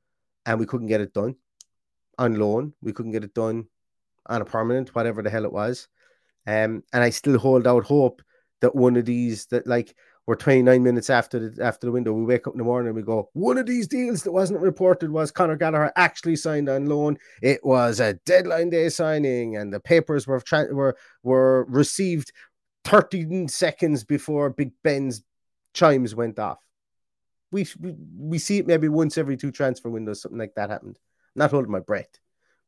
[0.45, 1.35] and we couldn't get it done
[2.19, 2.73] on loan.
[2.81, 3.65] We couldn't get it done
[4.27, 5.87] on a permanent, whatever the hell it was.
[6.45, 8.21] Um, and I still hold out hope
[8.61, 9.95] that one of these that like
[10.27, 12.95] we're 29 minutes after the after the window, we wake up in the morning and
[12.95, 16.85] we go, one of these deals that wasn't reported was Conor Gallagher actually signed on
[16.85, 17.17] loan.
[17.41, 22.31] It was a deadline day signing, and the papers were tra- were were received
[22.85, 25.23] 13 seconds before Big Ben's
[25.73, 26.59] chimes went off.
[27.51, 30.97] We, we we see it maybe once every two transfer windows, something like that happened
[31.35, 32.09] not holding my breath.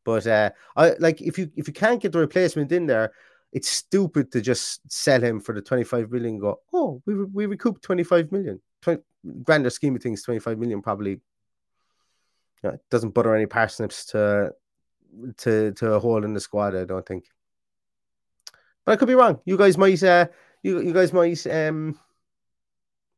[0.06, 3.14] But uh, I like if you if you can't get the replacement in there,
[3.54, 6.40] it's stupid to just sell him for the 25 million.
[6.40, 8.60] go, oh, we we recouped 25 million.
[8.82, 9.02] 20,
[9.44, 11.20] grander scheme of things, 25 million probably you
[12.64, 14.52] know, doesn't butter any parsnips to
[15.38, 16.76] to to a hole in the squad.
[16.76, 17.26] I don't think,
[18.86, 19.40] but I could be wrong.
[19.46, 20.28] You guys might uh,
[20.64, 21.98] you you guys might um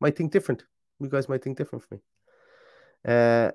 [0.00, 0.64] might think different.
[1.00, 2.00] You guys might think different for me.
[3.06, 3.52] Uh,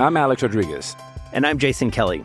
[0.00, 0.96] I'm Alex Rodriguez.
[1.32, 2.24] And I'm Jason Kelly.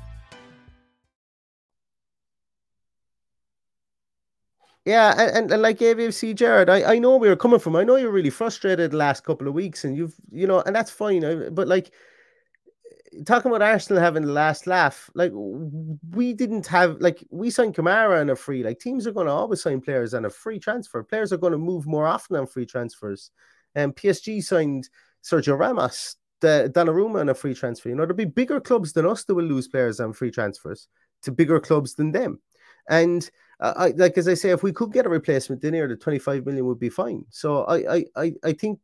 [4.85, 7.75] Yeah, and, and, and like AVFC Jared, I, I know we were coming from.
[7.75, 10.75] I know you're really frustrated the last couple of weeks, and you've you know, and
[10.75, 11.53] that's fine.
[11.53, 11.91] But like
[13.25, 18.21] talking about Arsenal having the last laugh, like we didn't have like we signed Kamara
[18.21, 18.63] on a free.
[18.63, 21.03] Like teams are going to always sign players on a free transfer.
[21.03, 23.31] Players are going to move more often on free transfers.
[23.75, 24.89] Um, and PSG signed
[25.23, 27.89] Sergio Ramos, the Donnarumma on a free transfer.
[27.89, 30.87] You know, there'll be bigger clubs than us that will lose players on free transfers
[31.23, 32.39] to bigger clubs than them.
[32.89, 33.29] And
[33.61, 36.45] I like as I say, if we could get a replacement in here, the 25
[36.45, 37.25] million would be fine.
[37.29, 38.79] So I I I think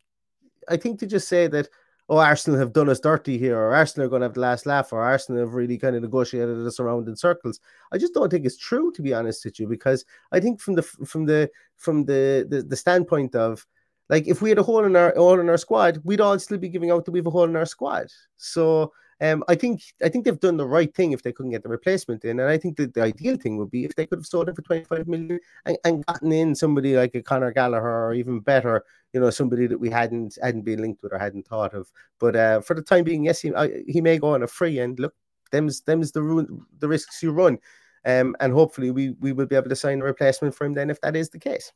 [0.70, 1.68] I think to just say that
[2.10, 4.66] oh Arsenal have done us dirty here, or Arsenal are going to have the last
[4.66, 7.60] laugh, or Arsenal have really kind of negotiated us around in circles.
[7.92, 10.76] I just don't think it's true, to be honest with you, because I think from
[10.76, 13.66] the from the from the the, the standpoint of
[14.10, 16.60] like if we had a hole in our hole in our squad, we'd all still
[16.60, 18.08] be giving out that we have a hole in our squad.
[18.38, 21.64] So um, I think I think they've done the right thing if they couldn't get
[21.64, 24.20] the replacement in, and I think that the ideal thing would be if they could
[24.20, 27.52] have sold him for twenty five million and, and gotten in somebody like a Conor
[27.52, 31.18] Gallagher or even better, you know, somebody that we hadn't hadn't been linked with or
[31.18, 31.92] hadn't thought of.
[32.20, 34.78] But uh, for the time being, yes, he I, he may go on a free,
[34.80, 35.16] and look,
[35.52, 37.58] them's them's the ruin, the risks you run,
[38.06, 40.92] um, and hopefully we we will be able to sign a replacement for him then
[40.92, 41.72] if that is the case.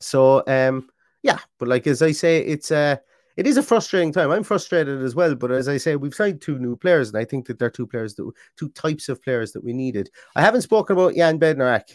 [0.00, 0.88] So um,
[1.22, 2.96] yeah, but like as I say, it's uh
[3.40, 4.30] it is a frustrating time.
[4.30, 7.24] I'm frustrated as well, but as I say, we've signed two new players, and I
[7.24, 10.10] think that they're two players that two types of players that we needed.
[10.36, 11.88] I haven't spoken about Jan Bednarek.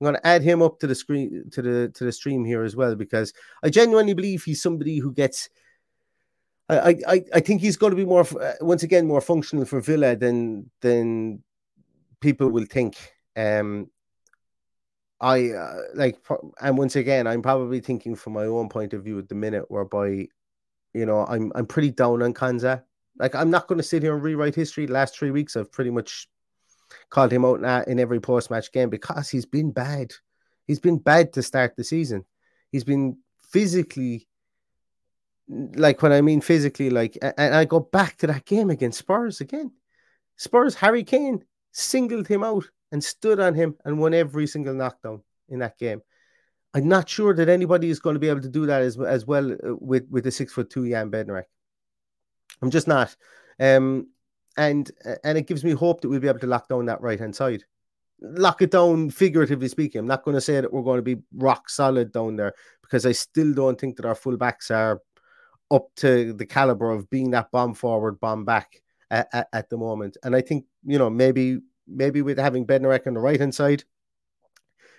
[0.00, 2.64] I'm going to add him up to the screen to the to the stream here
[2.64, 3.32] as well because
[3.62, 5.48] I genuinely believe he's somebody who gets.
[6.68, 9.80] I I I think he's going to be more uh, once again more functional for
[9.80, 11.44] Villa than than
[12.20, 12.96] people will think.
[13.36, 13.88] Um,
[15.20, 16.16] I uh, like,
[16.60, 19.66] and once again, I'm probably thinking from my own point of view at the minute,
[19.68, 20.26] whereby
[20.94, 22.82] you know, I'm I'm pretty down on Konsa.
[23.18, 24.86] Like I'm not going to sit here and rewrite history.
[24.86, 26.28] The last three weeks, I've pretty much
[27.10, 30.12] called him out in, every post match game because he's been bad.
[30.66, 32.24] He's been bad to start the season.
[32.70, 33.18] He's been
[33.50, 34.28] physically,
[35.48, 39.40] like when I mean physically, like, and I go back to that game against Spurs
[39.40, 39.72] again.
[40.36, 45.22] Spurs, Harry Kane singled him out and stood on him and won every single knockdown
[45.48, 46.02] in that game.
[46.74, 49.26] I'm not sure that anybody is going to be able to do that as as
[49.26, 51.44] well uh, with with the six foot two Jan Bednarek.
[52.60, 53.16] I'm just not,
[53.58, 54.08] um,
[54.56, 54.90] and
[55.24, 57.34] and it gives me hope that we'll be able to lock down that right hand
[57.34, 57.64] side,
[58.20, 60.00] lock it down figuratively speaking.
[60.00, 62.52] I'm not going to say that we're going to be rock solid down there
[62.82, 65.00] because I still don't think that our fullbacks are
[65.70, 69.76] up to the caliber of being that bomb forward, bomb back at, at, at the
[69.76, 70.16] moment.
[70.22, 73.84] And I think you know maybe maybe with having Bednarek on the right hand side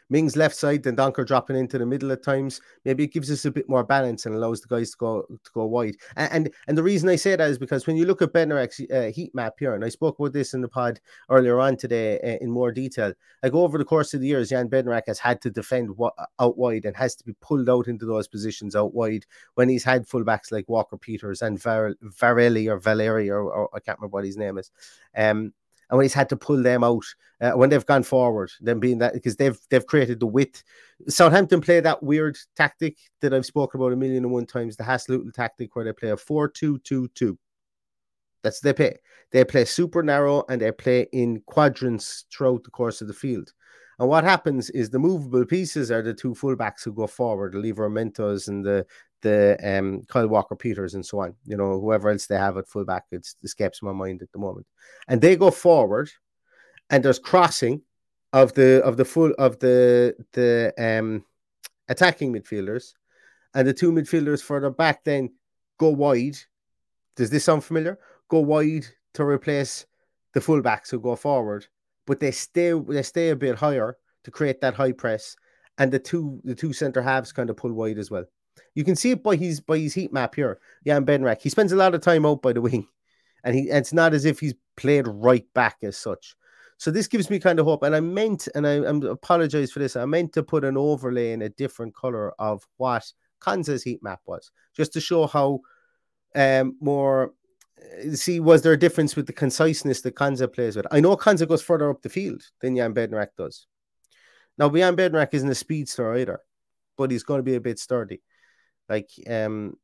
[0.10, 2.62] Mings left side, Dendoncker dropping into the middle at times.
[2.86, 5.52] Maybe it gives us a bit more balance and allows the guys to go to
[5.54, 5.96] go wide.
[6.16, 8.82] And and, and the reason I say that is because when you look at Bednarek's
[8.92, 12.20] uh, heat map here, and I spoke about this in the pod earlier on today
[12.20, 13.14] uh, in more detail.
[13.44, 16.58] Like over the course of the years, Jan Bednarek has had to defend wa- out
[16.58, 20.08] wide and has to be pulled out into those positions out wide when he's had
[20.08, 24.26] fullbacks like Walker Peters and Var- Varelli or Valeri or, or I can't remember what
[24.26, 24.72] his name is.
[25.16, 25.54] Um,
[25.90, 27.04] and when he's had to pull them out
[27.42, 30.64] uh, when they've gone forward, them being that because they've they've created the width.
[31.08, 34.84] Southampton play that weird tactic that I've spoken about a million and one times, the
[34.84, 37.38] Hasenhüttl tactic, where they play a four-two-two-two.
[38.44, 38.98] That's they play.
[39.32, 43.54] They play super narrow and they play in quadrants throughout the course of the field.
[44.00, 47.60] And what happens is the movable pieces are the two fullbacks who go forward, the
[47.60, 48.86] Livramento and the
[49.22, 51.36] the um, Kyle Walker Peters and so on.
[51.46, 54.68] You know, whoever else they have at fullback, it escapes my mind at the moment.
[55.08, 56.10] And they go forward,
[56.90, 57.82] and there's crossing
[58.34, 61.26] of the of the full of the the um
[61.88, 62.94] attacking midfielders,
[63.54, 65.30] and the two midfielders further back then
[65.78, 66.38] go wide.
[67.16, 67.98] Does this sound familiar?
[68.30, 69.86] Go wide to replace
[70.34, 71.66] the fullbacks who go forward,
[72.06, 75.36] but they stay they stay a bit higher to create that high press,
[75.78, 78.26] and the two the two centre halves kind of pull wide as well.
[78.76, 80.60] You can see it by his by his heat map here.
[80.86, 81.42] Jan Bednarek.
[81.42, 82.88] He spends a lot of time out by the wing,
[83.44, 86.36] and he it's not as if he's played right back as such.
[86.78, 87.84] So this gives me kind of hope.
[87.84, 89.98] And I meant, and I, I apologize for this.
[89.98, 94.22] I meant to put an overlay in a different color of what Konsa's heat map
[94.26, 95.60] was, just to show how
[96.36, 97.34] um more.
[97.80, 100.86] Uh, see, was there a difference with the conciseness that Konsa plays with?
[100.92, 103.68] I know Konsa goes further up the field than Jan Bednarek does.
[104.58, 106.42] Now, Jan Bednarek isn't a speedster either,
[106.98, 108.22] but he's going to be a bit sturdy.
[108.90, 109.78] Like, um,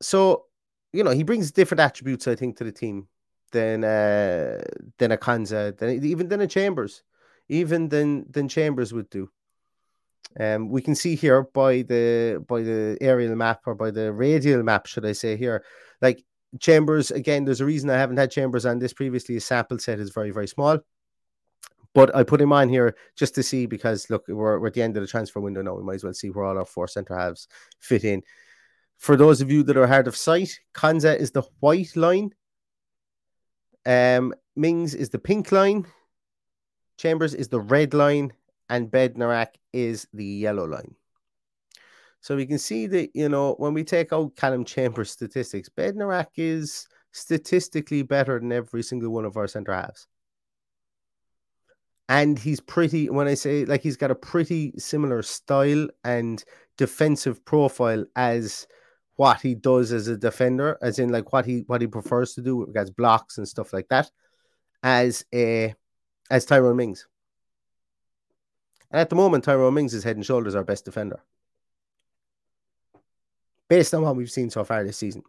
[0.00, 0.46] so
[0.92, 3.08] you know, he brings different attributes, I think, to the team
[3.52, 4.60] than uh
[4.98, 7.02] than a Konsa, than even than a Chambers,
[7.48, 9.30] even than than Chambers would do.
[10.38, 14.62] Um, we can see here by the by the aerial map or by the radial
[14.62, 15.64] map, should I say here,
[16.00, 16.24] like
[16.58, 17.44] Chambers again.
[17.44, 19.34] There's a reason I haven't had Chambers on this previously.
[19.34, 20.78] His sample set is very very small.
[21.94, 24.82] But I put him on here just to see because look, we're, we're at the
[24.82, 25.74] end of the transfer window now.
[25.74, 27.48] We might as well see where all our four centre halves
[27.80, 28.22] fit in.
[28.96, 32.30] For those of you that are hard of sight, Konsa is the white line.
[33.84, 35.86] Um, Mings is the pink line.
[36.98, 38.32] Chambers is the red line,
[38.68, 40.94] and Bednarek is the yellow line.
[42.20, 46.28] So we can see that you know when we take out Callum Chambers statistics, Bednarek
[46.36, 50.06] is statistically better than every single one of our centre halves
[52.08, 56.44] and he's pretty when i say like he's got a pretty similar style and
[56.76, 58.66] defensive profile as
[59.16, 62.42] what he does as a defender as in like what he what he prefers to
[62.42, 64.10] do with regards blocks and stuff like that
[64.82, 65.74] as a
[66.30, 67.06] as Tyrone Mings.
[68.90, 71.22] And at the moment Tyrone Mings is head and shoulders our best defender.
[73.68, 75.22] Based on what we've seen so far this season.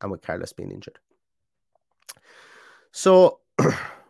[0.00, 0.98] And with Carlos being injured.
[2.90, 3.40] So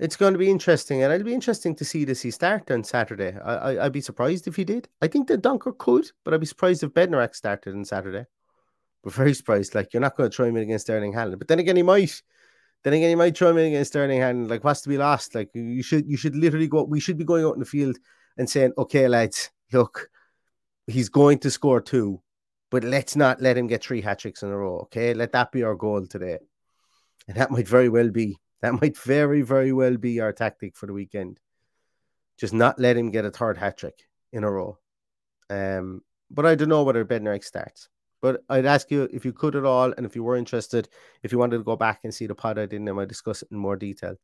[0.00, 2.84] It's going to be interesting, and it'll be interesting to see does he start on
[2.84, 3.36] Saturday.
[3.38, 4.88] I, I would be surprised if he did.
[5.02, 8.24] I think that Dendoncker could, but I'd be surprised if Bednarek started on Saturday.
[9.04, 9.74] But very surprised.
[9.74, 11.82] Like you're not going to try him in against Erling Haaland, but then again he
[11.82, 12.22] might.
[12.82, 14.48] Then again he might try him in against Erling Haaland.
[14.48, 15.34] Like what's to be lost?
[15.34, 16.84] Like you should you should literally go.
[16.84, 17.98] We should be going out in the field
[18.38, 20.08] and saying, okay, lads, look,
[20.86, 22.22] he's going to score two,
[22.70, 24.78] but let's not let him get three hat tricks in a row.
[24.84, 26.38] Okay, let that be our goal today,
[27.28, 30.86] and that might very well be that might very, very well be our tactic for
[30.86, 31.40] the weekend.
[32.38, 34.78] Just not let him get a third hat trick in a row.
[35.48, 37.88] Um, but I don't know whether Bednarek starts.
[38.22, 40.88] But I'd ask you if you could at all, and if you were interested,
[41.22, 43.48] if you wanted to go back and see the pod I did, I discuss it
[43.50, 44.16] in more detail.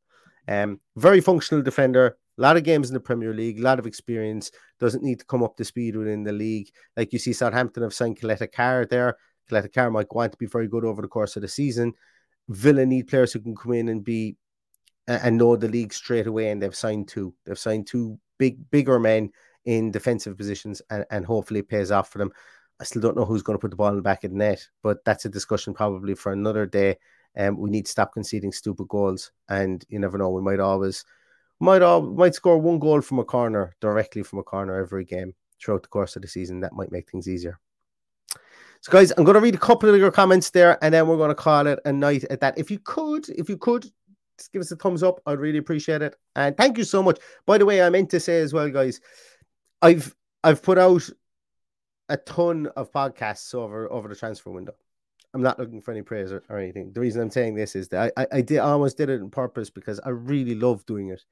[0.49, 3.87] Um, very functional defender, a lot of games in the Premier League, a lot of
[3.87, 6.68] experience, doesn't need to come up to speed within the league.
[6.96, 9.16] Like you see, Southampton have signed Caleta Car there.
[9.51, 11.94] Caleta Car might on to be very good over the course of the season.
[12.48, 14.37] Villa need players who can come in and be
[15.09, 16.51] and know the league straight away.
[16.51, 17.34] And they've signed two.
[17.44, 19.30] They've signed two big, bigger men
[19.64, 22.32] in defensive positions, and, and hopefully it pays off for them.
[22.80, 24.36] I still don't know who's going to put the ball in the back of the
[24.36, 26.99] net, but that's a discussion probably for another day.
[27.36, 30.30] Um, we need to stop conceding stupid goals, and you never know.
[30.30, 31.05] We might always
[31.59, 35.34] might all might score one goal from a corner directly from a corner every game
[35.61, 36.61] throughout the course of the season.
[36.61, 37.59] That might make things easier.
[38.87, 41.16] So, guys, I'm going to read a couple of your comments there, and then we're
[41.16, 42.57] going to call it a night at that.
[42.57, 43.82] If you could, if you could,
[44.39, 45.20] just give us a thumbs up.
[45.26, 46.14] I'd really appreciate it.
[46.37, 47.18] And thank you so much.
[47.47, 49.01] By the way, I meant to say as well, guys,
[49.82, 50.14] I've
[50.45, 51.03] I've put out
[52.11, 54.74] a ton of podcasts over over the transfer window.
[55.34, 56.93] I'm not looking for any praise or, or anything.
[56.93, 59.30] The reason I'm saying this is that I, I, I did almost did it on
[59.30, 61.24] purpose because I really love doing it.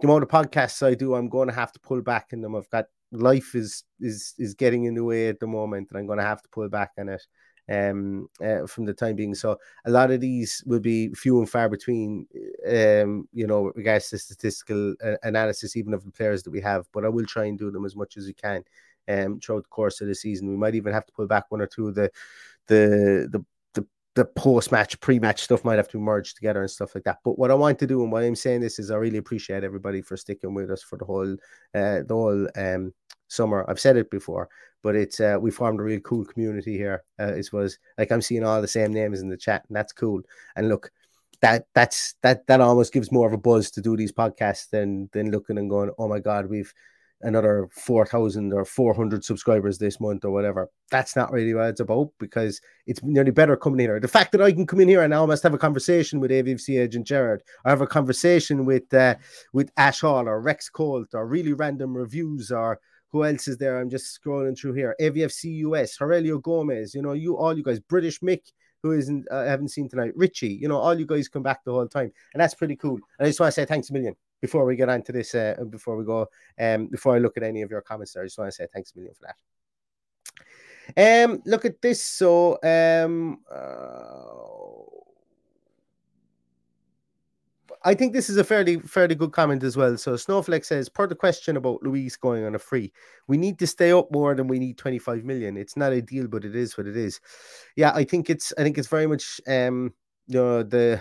[0.00, 2.56] The amount of podcasts I do, I'm going to have to pull back in them.
[2.56, 6.06] I've got life is is is getting in the way at the moment, and I'm
[6.06, 7.22] going to have to pull back on it
[7.70, 9.34] um uh, from the time being.
[9.34, 12.26] So a lot of these will be few and far between,
[12.66, 16.86] um, you know, regards to statistical uh, analysis, even of the players that we have.
[16.92, 18.64] But I will try and do them as much as we can
[19.08, 20.48] um throughout the course of the season.
[20.48, 22.10] We might even have to pull back one or two of the
[22.68, 23.44] the the
[24.18, 27.18] the, post match, pre match stuff might have to merge together and stuff like that.
[27.24, 29.64] But what I want to do and why I'm saying this is I really appreciate
[29.64, 31.32] everybody for sticking with us for the whole
[31.74, 32.92] uh, the whole um
[33.28, 33.64] summer.
[33.68, 34.48] I've said it before,
[34.82, 37.04] but it's uh, we formed a really cool community here.
[37.20, 39.92] Uh, it was like I'm seeing all the same names in the chat, and that's
[39.92, 40.22] cool.
[40.56, 40.90] And look,
[41.40, 45.08] that that's that that almost gives more of a buzz to do these podcasts than
[45.12, 46.72] than looking and going, oh my god, we've
[47.22, 50.70] another 4,000 or 400 subscribers this month or whatever.
[50.90, 53.98] That's not really what it's about because it's nearly better coming here.
[54.00, 56.30] The fact that I can come in here and I almost have a conversation with
[56.30, 59.16] AVFC agent Jared, or have a conversation with uh,
[59.52, 63.80] with Ash Hall or Rex Colt or really random reviews or who else is there?
[63.80, 64.94] I'm just scrolling through here.
[65.00, 68.42] AVFC US, Aurelio Gomez, you know, you all you guys, British Mick,
[68.82, 71.64] who isn't uh, I haven't seen tonight, Richie, you know, all you guys come back
[71.64, 72.98] the whole time, and that's pretty cool.
[73.18, 75.34] And I just want to say thanks a million before we get on to this,
[75.34, 76.28] uh, before we go,
[76.60, 78.22] um, before I look at any of your comments there.
[78.22, 79.36] I just want to say thanks a million for that.
[80.96, 82.02] Um, look at this.
[82.02, 84.58] So, um, uh,
[87.84, 89.96] I think this is a fairly fairly good comment as well.
[89.96, 92.92] So Snowflake says, per the question about Luiz going on a free,
[93.28, 95.56] we need to stay up more than we need 25 million.
[95.56, 97.20] It's not ideal, but it is what it is.
[97.76, 99.94] Yeah, I think it's I think it's very much um
[100.26, 101.00] you know the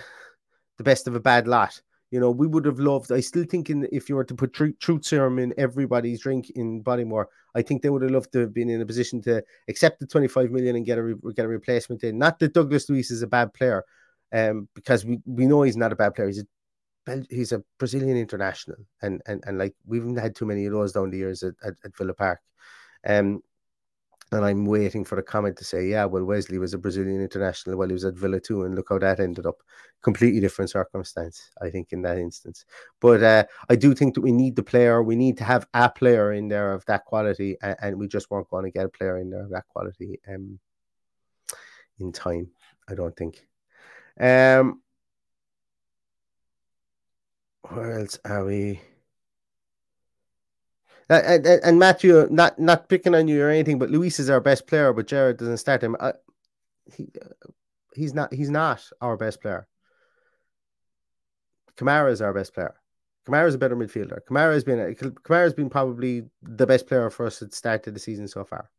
[0.77, 1.81] the best of a bad lot.
[2.11, 3.11] You know, we would have loved.
[3.11, 6.49] I still think in, if you were to put tr- truth serum in everybody's drink
[6.51, 9.43] in Bodymore, I think they would have loved to have been in a position to
[9.67, 12.17] accept the 25 million and get a re- get a replacement in.
[12.17, 13.83] Not that Douglas Luiz is a bad player,
[14.31, 16.27] um, because we, we know he's not a bad player.
[16.27, 16.43] He's
[17.07, 20.73] a he's a Brazilian international, and and and like we haven't had too many of
[20.73, 22.39] those down the years at, at, at Villa Park.
[23.05, 23.41] Um,
[24.31, 27.77] and I'm waiting for a comment to say, yeah, well, Wesley was a Brazilian international
[27.77, 29.61] while he was at Villa too, and look how that ended up.
[30.03, 32.65] Completely different circumstance, I think, in that instance.
[32.99, 35.01] But uh, I do think that we need the player.
[35.01, 38.29] We need to have a player in there of that quality, and, and we just
[38.29, 40.59] weren't going to get a player in there of that quality um,
[41.99, 42.49] in time.
[42.89, 43.47] I don't think.
[44.19, 44.81] Um,
[47.69, 48.81] where else are we?
[51.09, 54.67] And, and, Matthew, not not picking on you or anything, but Luiz is our best
[54.67, 55.95] player, but Gerrard doesn't start him.
[56.93, 57.07] He,
[57.95, 58.33] he's not.
[58.33, 59.67] He's not our best player.
[61.77, 62.75] Kamara is our best player.
[63.25, 64.19] Kamara is a better midfielder.
[64.29, 67.87] Kamara has been Kamara has been probably the best player for us at the start
[67.87, 68.69] of the season so far.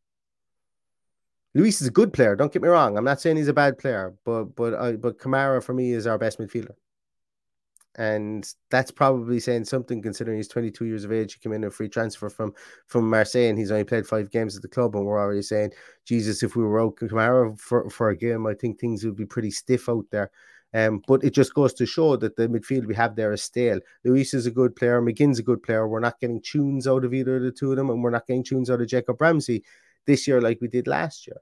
[1.54, 2.36] Luiz is a good player.
[2.36, 2.98] Don't get me wrong.
[2.98, 6.06] I'm not saying he's a bad player, but but uh, but Kamara for me is
[6.06, 6.74] our best midfielder
[7.96, 11.34] and that's probably saying something considering he's 22 years of age.
[11.34, 12.54] He came in a free transfer from
[12.86, 14.94] from Marseille, and he's only played five games at the club.
[14.94, 15.72] And we're already saying,
[16.04, 19.26] Jesus, if we were out Kamara for, for a game, I think things would be
[19.26, 20.30] pretty stiff out there.
[20.74, 23.80] Um, but it just goes to show that the midfield we have there is stale.
[24.04, 25.88] Luiz is a good player, McGinn's a good player.
[25.88, 28.26] We're not getting tunes out of either of the two of them, and we're not
[28.26, 29.64] getting tunes out of Jacob Ramsey
[30.06, 31.38] this year like we did last year.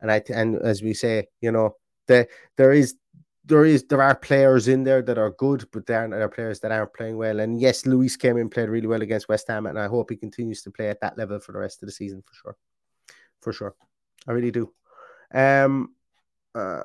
[0.00, 1.76] And I and as we say, you know,
[2.06, 2.26] the,
[2.56, 2.96] there is
[3.44, 6.72] there is there are players in there that are good, but there are players that
[6.72, 7.40] aren't playing well.
[7.40, 10.16] And yes, Luiz came in played really well against West Ham, and I hope he
[10.16, 12.56] continues to play at that level for the rest of the season for sure,
[13.40, 13.74] for sure.
[14.28, 14.72] I really do.
[15.34, 15.94] Um,
[16.54, 16.82] uh,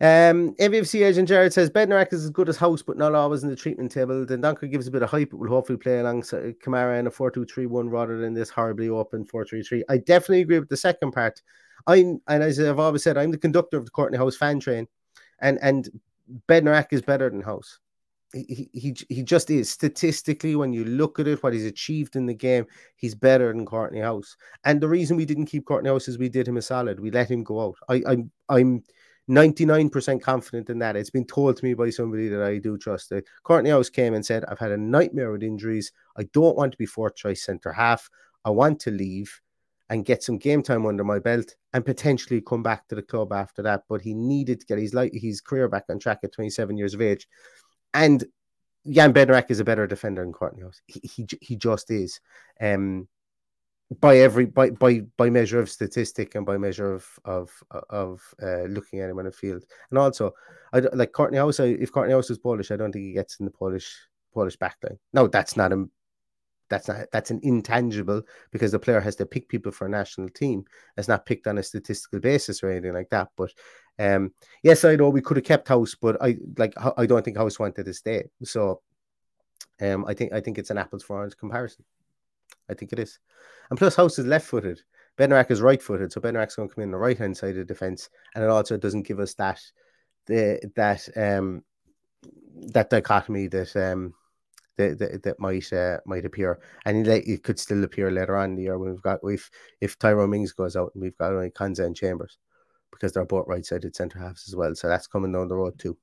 [0.00, 3.48] um, AVFC agent Jared says Bednarek is as good as Hause, but not always in
[3.48, 4.26] the treatment table.
[4.26, 7.30] Dendoncker gives a bit of hype, but will hopefully play alongside Kamara in a 4
[7.30, 9.84] 2 3 1 rather than this horribly open 4 3 3.
[9.88, 11.40] I definitely agree with the second part.
[11.86, 14.88] I'm and as I've always said, I'm the conductor of the Kortney Hause fan train,
[15.40, 15.88] and and
[16.48, 17.78] Bednarek is better than Hause.
[18.32, 22.26] He, he he just is statistically when you look at it, what he's achieved in
[22.26, 22.66] the game,
[22.96, 24.36] he's better than Kortney Hause.
[24.64, 26.98] And the reason we didn't keep Kortney Hause is we did him a solid.
[26.98, 27.76] We let him go out.
[27.88, 28.82] I, I'm I'm
[29.28, 30.96] 99% confident in that.
[30.96, 33.10] It's been told to me by somebody that I do trust.
[33.10, 35.92] That Kortney Hause came and said, I've had a nightmare with injuries.
[36.16, 38.10] I don't want to be fourth choice centre half.
[38.44, 39.40] I want to leave
[39.88, 43.32] and get some game time under my belt and potentially come back to the club
[43.32, 43.84] after that.
[43.88, 46.94] But he needed to get his like his career back on track at 27 years
[46.94, 47.26] of age.
[47.94, 48.24] And
[48.90, 50.82] Jan Bednarek is a better defender than Kortney Hause.
[50.86, 52.20] He, he he just is.
[52.60, 53.08] Um
[54.00, 57.50] by every by by by measure of statistic and by measure of of
[57.90, 59.64] of uh, looking at him on the field.
[59.90, 60.32] And also,
[60.72, 61.60] I like Kortney Hause.
[61.60, 63.94] If Kortney Hause is Polish, I don't think he gets in the Polish
[64.32, 64.98] Polish backline.
[65.12, 65.90] No, that's not him
[66.68, 70.28] that's not that's an intangible because the player has to pick people for a national
[70.30, 70.64] team.
[70.96, 73.28] It's not picked on a statistical basis or anything like that.
[73.36, 73.52] But
[73.98, 74.32] um,
[74.62, 77.58] yes, I know we could have kept Hause, but I like I don't think Hause
[77.58, 78.24] wanted to stay.
[78.42, 78.80] So
[79.80, 81.84] um, I think I think it's an apples for orange comparison.
[82.70, 83.18] I think it is.
[83.70, 84.80] And plus, Hause is left footed.
[85.18, 87.56] Bednarek is right footed, so Bednarek's going to come in the right hand side of
[87.56, 89.60] the defense, and it also doesn't give us that
[90.26, 91.62] the that um
[92.72, 94.14] that dichotomy that um
[94.76, 98.56] that that, that might uh, might appear, and it could still appear later on in
[98.56, 99.50] the year when we've got if
[99.80, 102.38] if Tyrone Mings goes out and we've got only Konsa and Chambers
[102.90, 105.78] because they're both right sided centre halves as well, so that's coming down the road
[105.78, 105.96] too,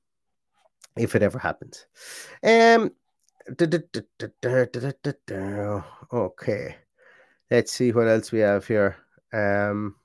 [0.96, 1.86] if it ever happens.
[2.42, 2.92] Um.
[6.12, 6.76] Okay,
[7.50, 8.96] let's see what else we have here.
[9.32, 9.96] Um,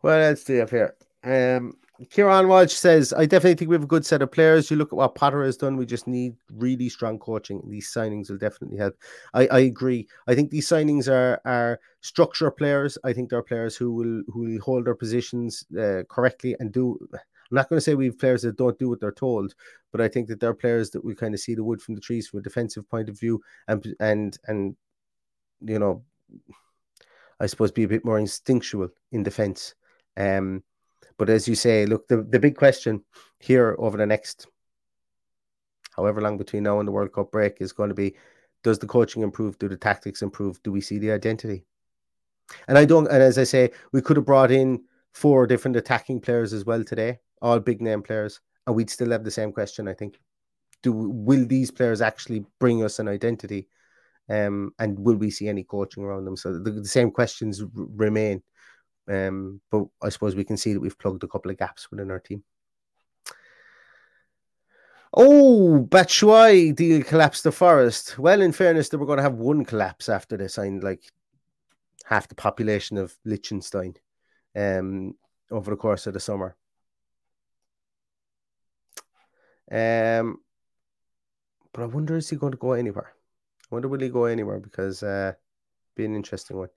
[0.00, 0.94] what else do we have here?
[1.24, 1.74] Um,
[2.10, 4.70] Kieran Walsh says, I definitely think we have a good set of players.
[4.70, 7.60] You look at what Potter has done, we just need really strong coaching.
[7.68, 8.94] These signings will definitely help.
[9.34, 10.06] I, I agree.
[10.28, 12.96] I think these signings are are structure players.
[13.02, 16.98] I think they're players who will who will hold their positions uh, correctly and do.
[17.50, 19.54] I'm not going to say we have players that don't do what they're told,
[19.90, 22.00] but I think that they're players that we kind of see the wood from the
[22.00, 24.76] trees from a defensive point of view and and and
[25.60, 26.04] you know,
[27.40, 29.74] I suppose be a bit more instinctual in defense.
[30.16, 30.62] Um,
[31.16, 33.02] but as you say, look, the, the big question
[33.40, 34.46] here over the next
[35.96, 38.14] however long between now and the World Cup break is going to be
[38.62, 39.58] does the coaching improve?
[39.58, 40.62] Do the tactics improve?
[40.62, 41.64] Do we see the identity?
[42.66, 44.82] And I don't, and as I say, we could have brought in
[45.12, 49.24] four different attacking players as well today, all big name players, and we'd still have
[49.24, 50.18] the same question, I think.
[50.82, 53.68] Do will these players actually bring us an identity?
[54.30, 56.36] Um, and will we see any coaching around them?
[56.36, 58.42] So the, the same questions r- remain.
[59.08, 62.10] Um, but I suppose we can see that we've plugged a couple of gaps within
[62.10, 62.44] our team.
[65.14, 68.18] Oh, Batshuayi deal collapsed the forest.
[68.18, 71.02] Well, in fairness, they were going to have one collapse after they signed like
[72.04, 73.94] half the population of Liechtenstein
[74.54, 75.14] um,
[75.50, 76.57] over the course of the summer.
[79.70, 80.38] Um,
[81.72, 83.12] but I wonder is he going to go anywhere?
[83.70, 85.34] I wonder will he go anywhere because uh,
[85.94, 86.70] be an interesting one.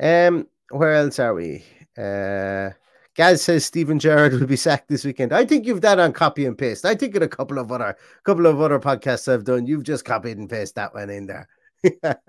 [0.00, 1.64] Um, where else are we?
[1.96, 2.70] Uh,
[3.14, 5.32] Gaz says Steven Gerrard will be sacked this weekend.
[5.32, 6.84] I think you've that on copy and paste.
[6.84, 10.04] I think in a couple of other couple of other podcasts I've done, you've just
[10.04, 11.48] copied and pasted that one in there.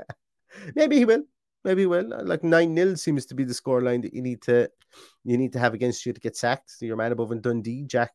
[0.75, 1.23] Maybe he will.
[1.63, 2.11] Maybe he will.
[2.23, 4.69] Like nine 0 seems to be the scoreline that you need to
[5.23, 6.69] you need to have against you to get sacked.
[6.69, 8.11] So your man above in Dundee, Jack.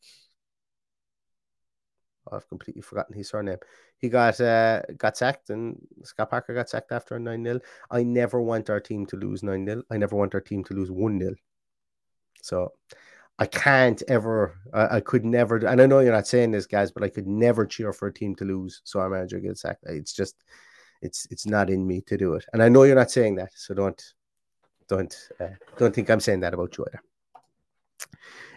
[2.30, 3.58] I've completely forgotten his surname.
[3.98, 7.60] He got uh, got sacked, and Scott Parker got sacked after a 9 0.
[7.90, 9.82] I never want our team to lose 9 0.
[9.90, 11.34] I never want our team to lose 1 0.
[12.42, 12.72] So
[13.40, 16.92] I can't ever, I, I, could never, and I know you're not saying this, guys,
[16.92, 18.82] but I could never cheer for a team to lose.
[18.84, 19.84] So our manager gets sacked.
[19.86, 20.36] It's just,
[21.00, 22.44] it's it's not in me to do it.
[22.52, 23.52] And I know you're not saying that.
[23.54, 24.02] So don't,
[24.88, 25.48] don't, uh,
[25.78, 27.02] don't think I'm saying that about you either.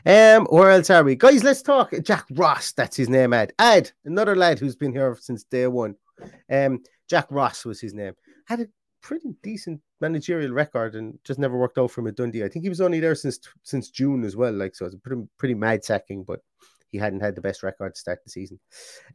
[0.06, 1.16] Um, where else are we?
[1.16, 1.94] Guys, let's talk.
[2.04, 3.92] Jack Ross, that's his name, Ed.
[4.06, 5.96] Another lad who's been here since day one.
[6.52, 8.14] Um, Jack Ross was his name.
[8.46, 8.68] Had a
[9.02, 12.44] pretty decent managerial record and just never worked out for him at Dundee.
[12.44, 14.54] I think he was only there since since June as well.
[14.54, 16.40] Like so it's a pretty pretty mad sacking, but
[16.90, 18.60] he hadn't had the best record to start the season.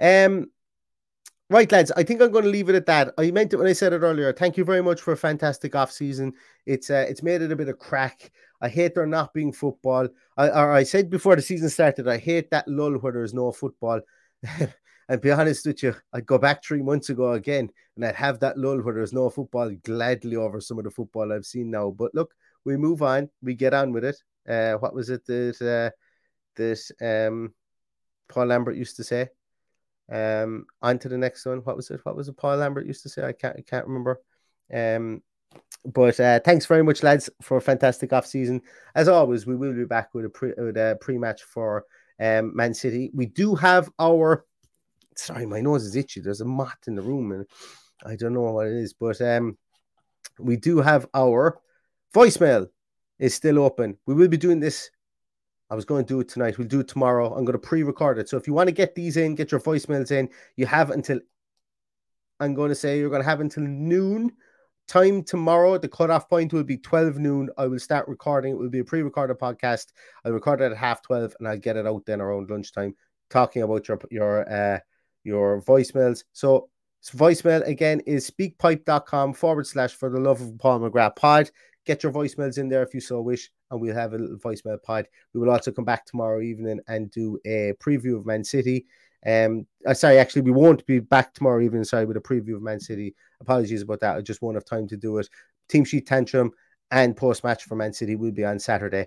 [0.01, 0.47] Um
[1.51, 3.15] Right, lads, I think I'm going to leave it at that.
[3.17, 4.35] I meant it when I said it earlier.
[4.35, 6.35] Thank you very much for a fantastic off season.
[6.67, 8.31] It's uh, it's made it a bit of crack.
[8.61, 10.09] I hate there not being football.
[10.37, 13.53] I, or I said before the season started, I hate that lull where there's no
[13.53, 14.01] football.
[15.09, 18.41] and be honest with you, I'd go back three months ago again and I'd have
[18.41, 21.91] that lull where there's no football gladly over some of the football I've seen now.
[21.91, 22.35] But look,
[22.65, 24.17] we move on, we get on with it.
[24.49, 25.91] Uh, what was it that uh,
[26.57, 27.55] that um,
[28.29, 29.29] Paul Lambert used to say?
[30.11, 31.59] Um, on to the next one.
[31.59, 32.01] What was it?
[32.03, 33.25] What was it Paul Lambert used to say?
[33.25, 34.21] I can't I can't remember.
[34.73, 35.23] Um,
[35.85, 38.61] but uh, thanks very much, lads, for a fantastic off season.
[38.95, 41.85] As always, we will be back with a pre with a pre match for
[42.21, 43.11] um, Man City.
[43.15, 44.45] We do have our.
[45.17, 46.21] Sorry, my nose is itchy.
[46.21, 47.47] There's a moth in the room, and
[48.05, 49.59] I don't know what it is, but um,
[50.39, 51.61] we do have our
[52.15, 52.69] voicemail
[53.19, 53.99] is still open.
[54.07, 54.91] We will be doing this
[55.71, 56.57] I was going to do it tonight.
[56.57, 57.27] We'll do it tomorrow.
[57.35, 58.29] I'm going to pre-record it.
[58.29, 61.21] So if you want to get these in, get your voicemails in, you have until
[62.41, 64.33] I'm going to say you're going to have until noon
[64.89, 65.79] time tomorrow.
[65.79, 67.51] The cutoff point will be 12 noon.
[67.57, 68.53] I will start recording.
[68.53, 69.93] It will be a pre-recorded podcast.
[70.25, 72.95] I'll record it at half 12 and I'll get it out then around lunchtime,
[73.31, 74.79] talking about your your uh
[75.25, 76.25] your voicemails.
[76.33, 76.71] So
[77.15, 81.51] voicemail again is speakpipe.com forward slash for the love of Paul McGrath pod.
[81.87, 84.83] Get your voicemails in there if you so wish, and we'll have a little voicemail
[84.83, 85.07] pod.
[85.33, 88.87] We will also come back tomorrow evening and do a preview of Man City.
[89.27, 91.85] Um, uh, sorry, actually, we won't be back tomorrow evening.
[91.85, 93.15] Sorry, with a preview of Man City.
[93.41, 94.17] Apologies about that.
[94.17, 95.29] I just won't have time to do it.
[95.69, 96.51] Team sheet tantrum
[96.91, 99.07] and post match for Man City will be on Saturday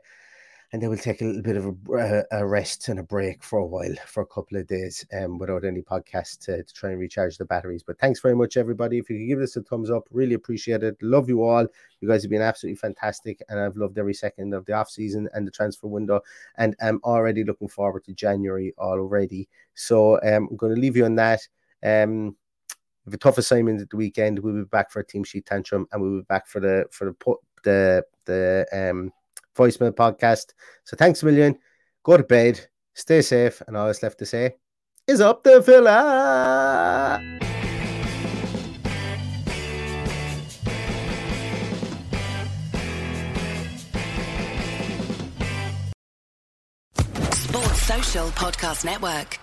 [0.72, 3.60] and they will take a little bit of a, a, rest and a break for
[3.60, 7.00] a while for a couple of days um, without any podcast to, to, try and
[7.00, 7.84] recharge the batteries.
[7.84, 8.98] But thanks very much, everybody.
[8.98, 10.96] If you could give us a thumbs up, really appreciate it.
[11.02, 11.68] Love you all.
[12.00, 15.28] You guys have been absolutely fantastic, and I've loved every second of the off season
[15.34, 16.22] and the transfer window.
[16.56, 19.50] And I'm already looking forward to January already.
[19.74, 21.42] So um, I'm going to leave you on that.
[21.84, 22.38] Um,
[23.06, 24.40] have a tough assignment at the weekend.
[24.40, 27.06] We'll be back for a team sheet tantrum, and we'll be back for the for
[27.06, 29.12] the the the um
[29.56, 30.54] voicemail podcast.
[30.84, 31.58] So thanks a million.
[32.04, 34.56] Go to bed, stay safe, and all that's left to say
[35.08, 37.20] is up the villa.
[47.34, 49.40] Sports Social Podcast Network.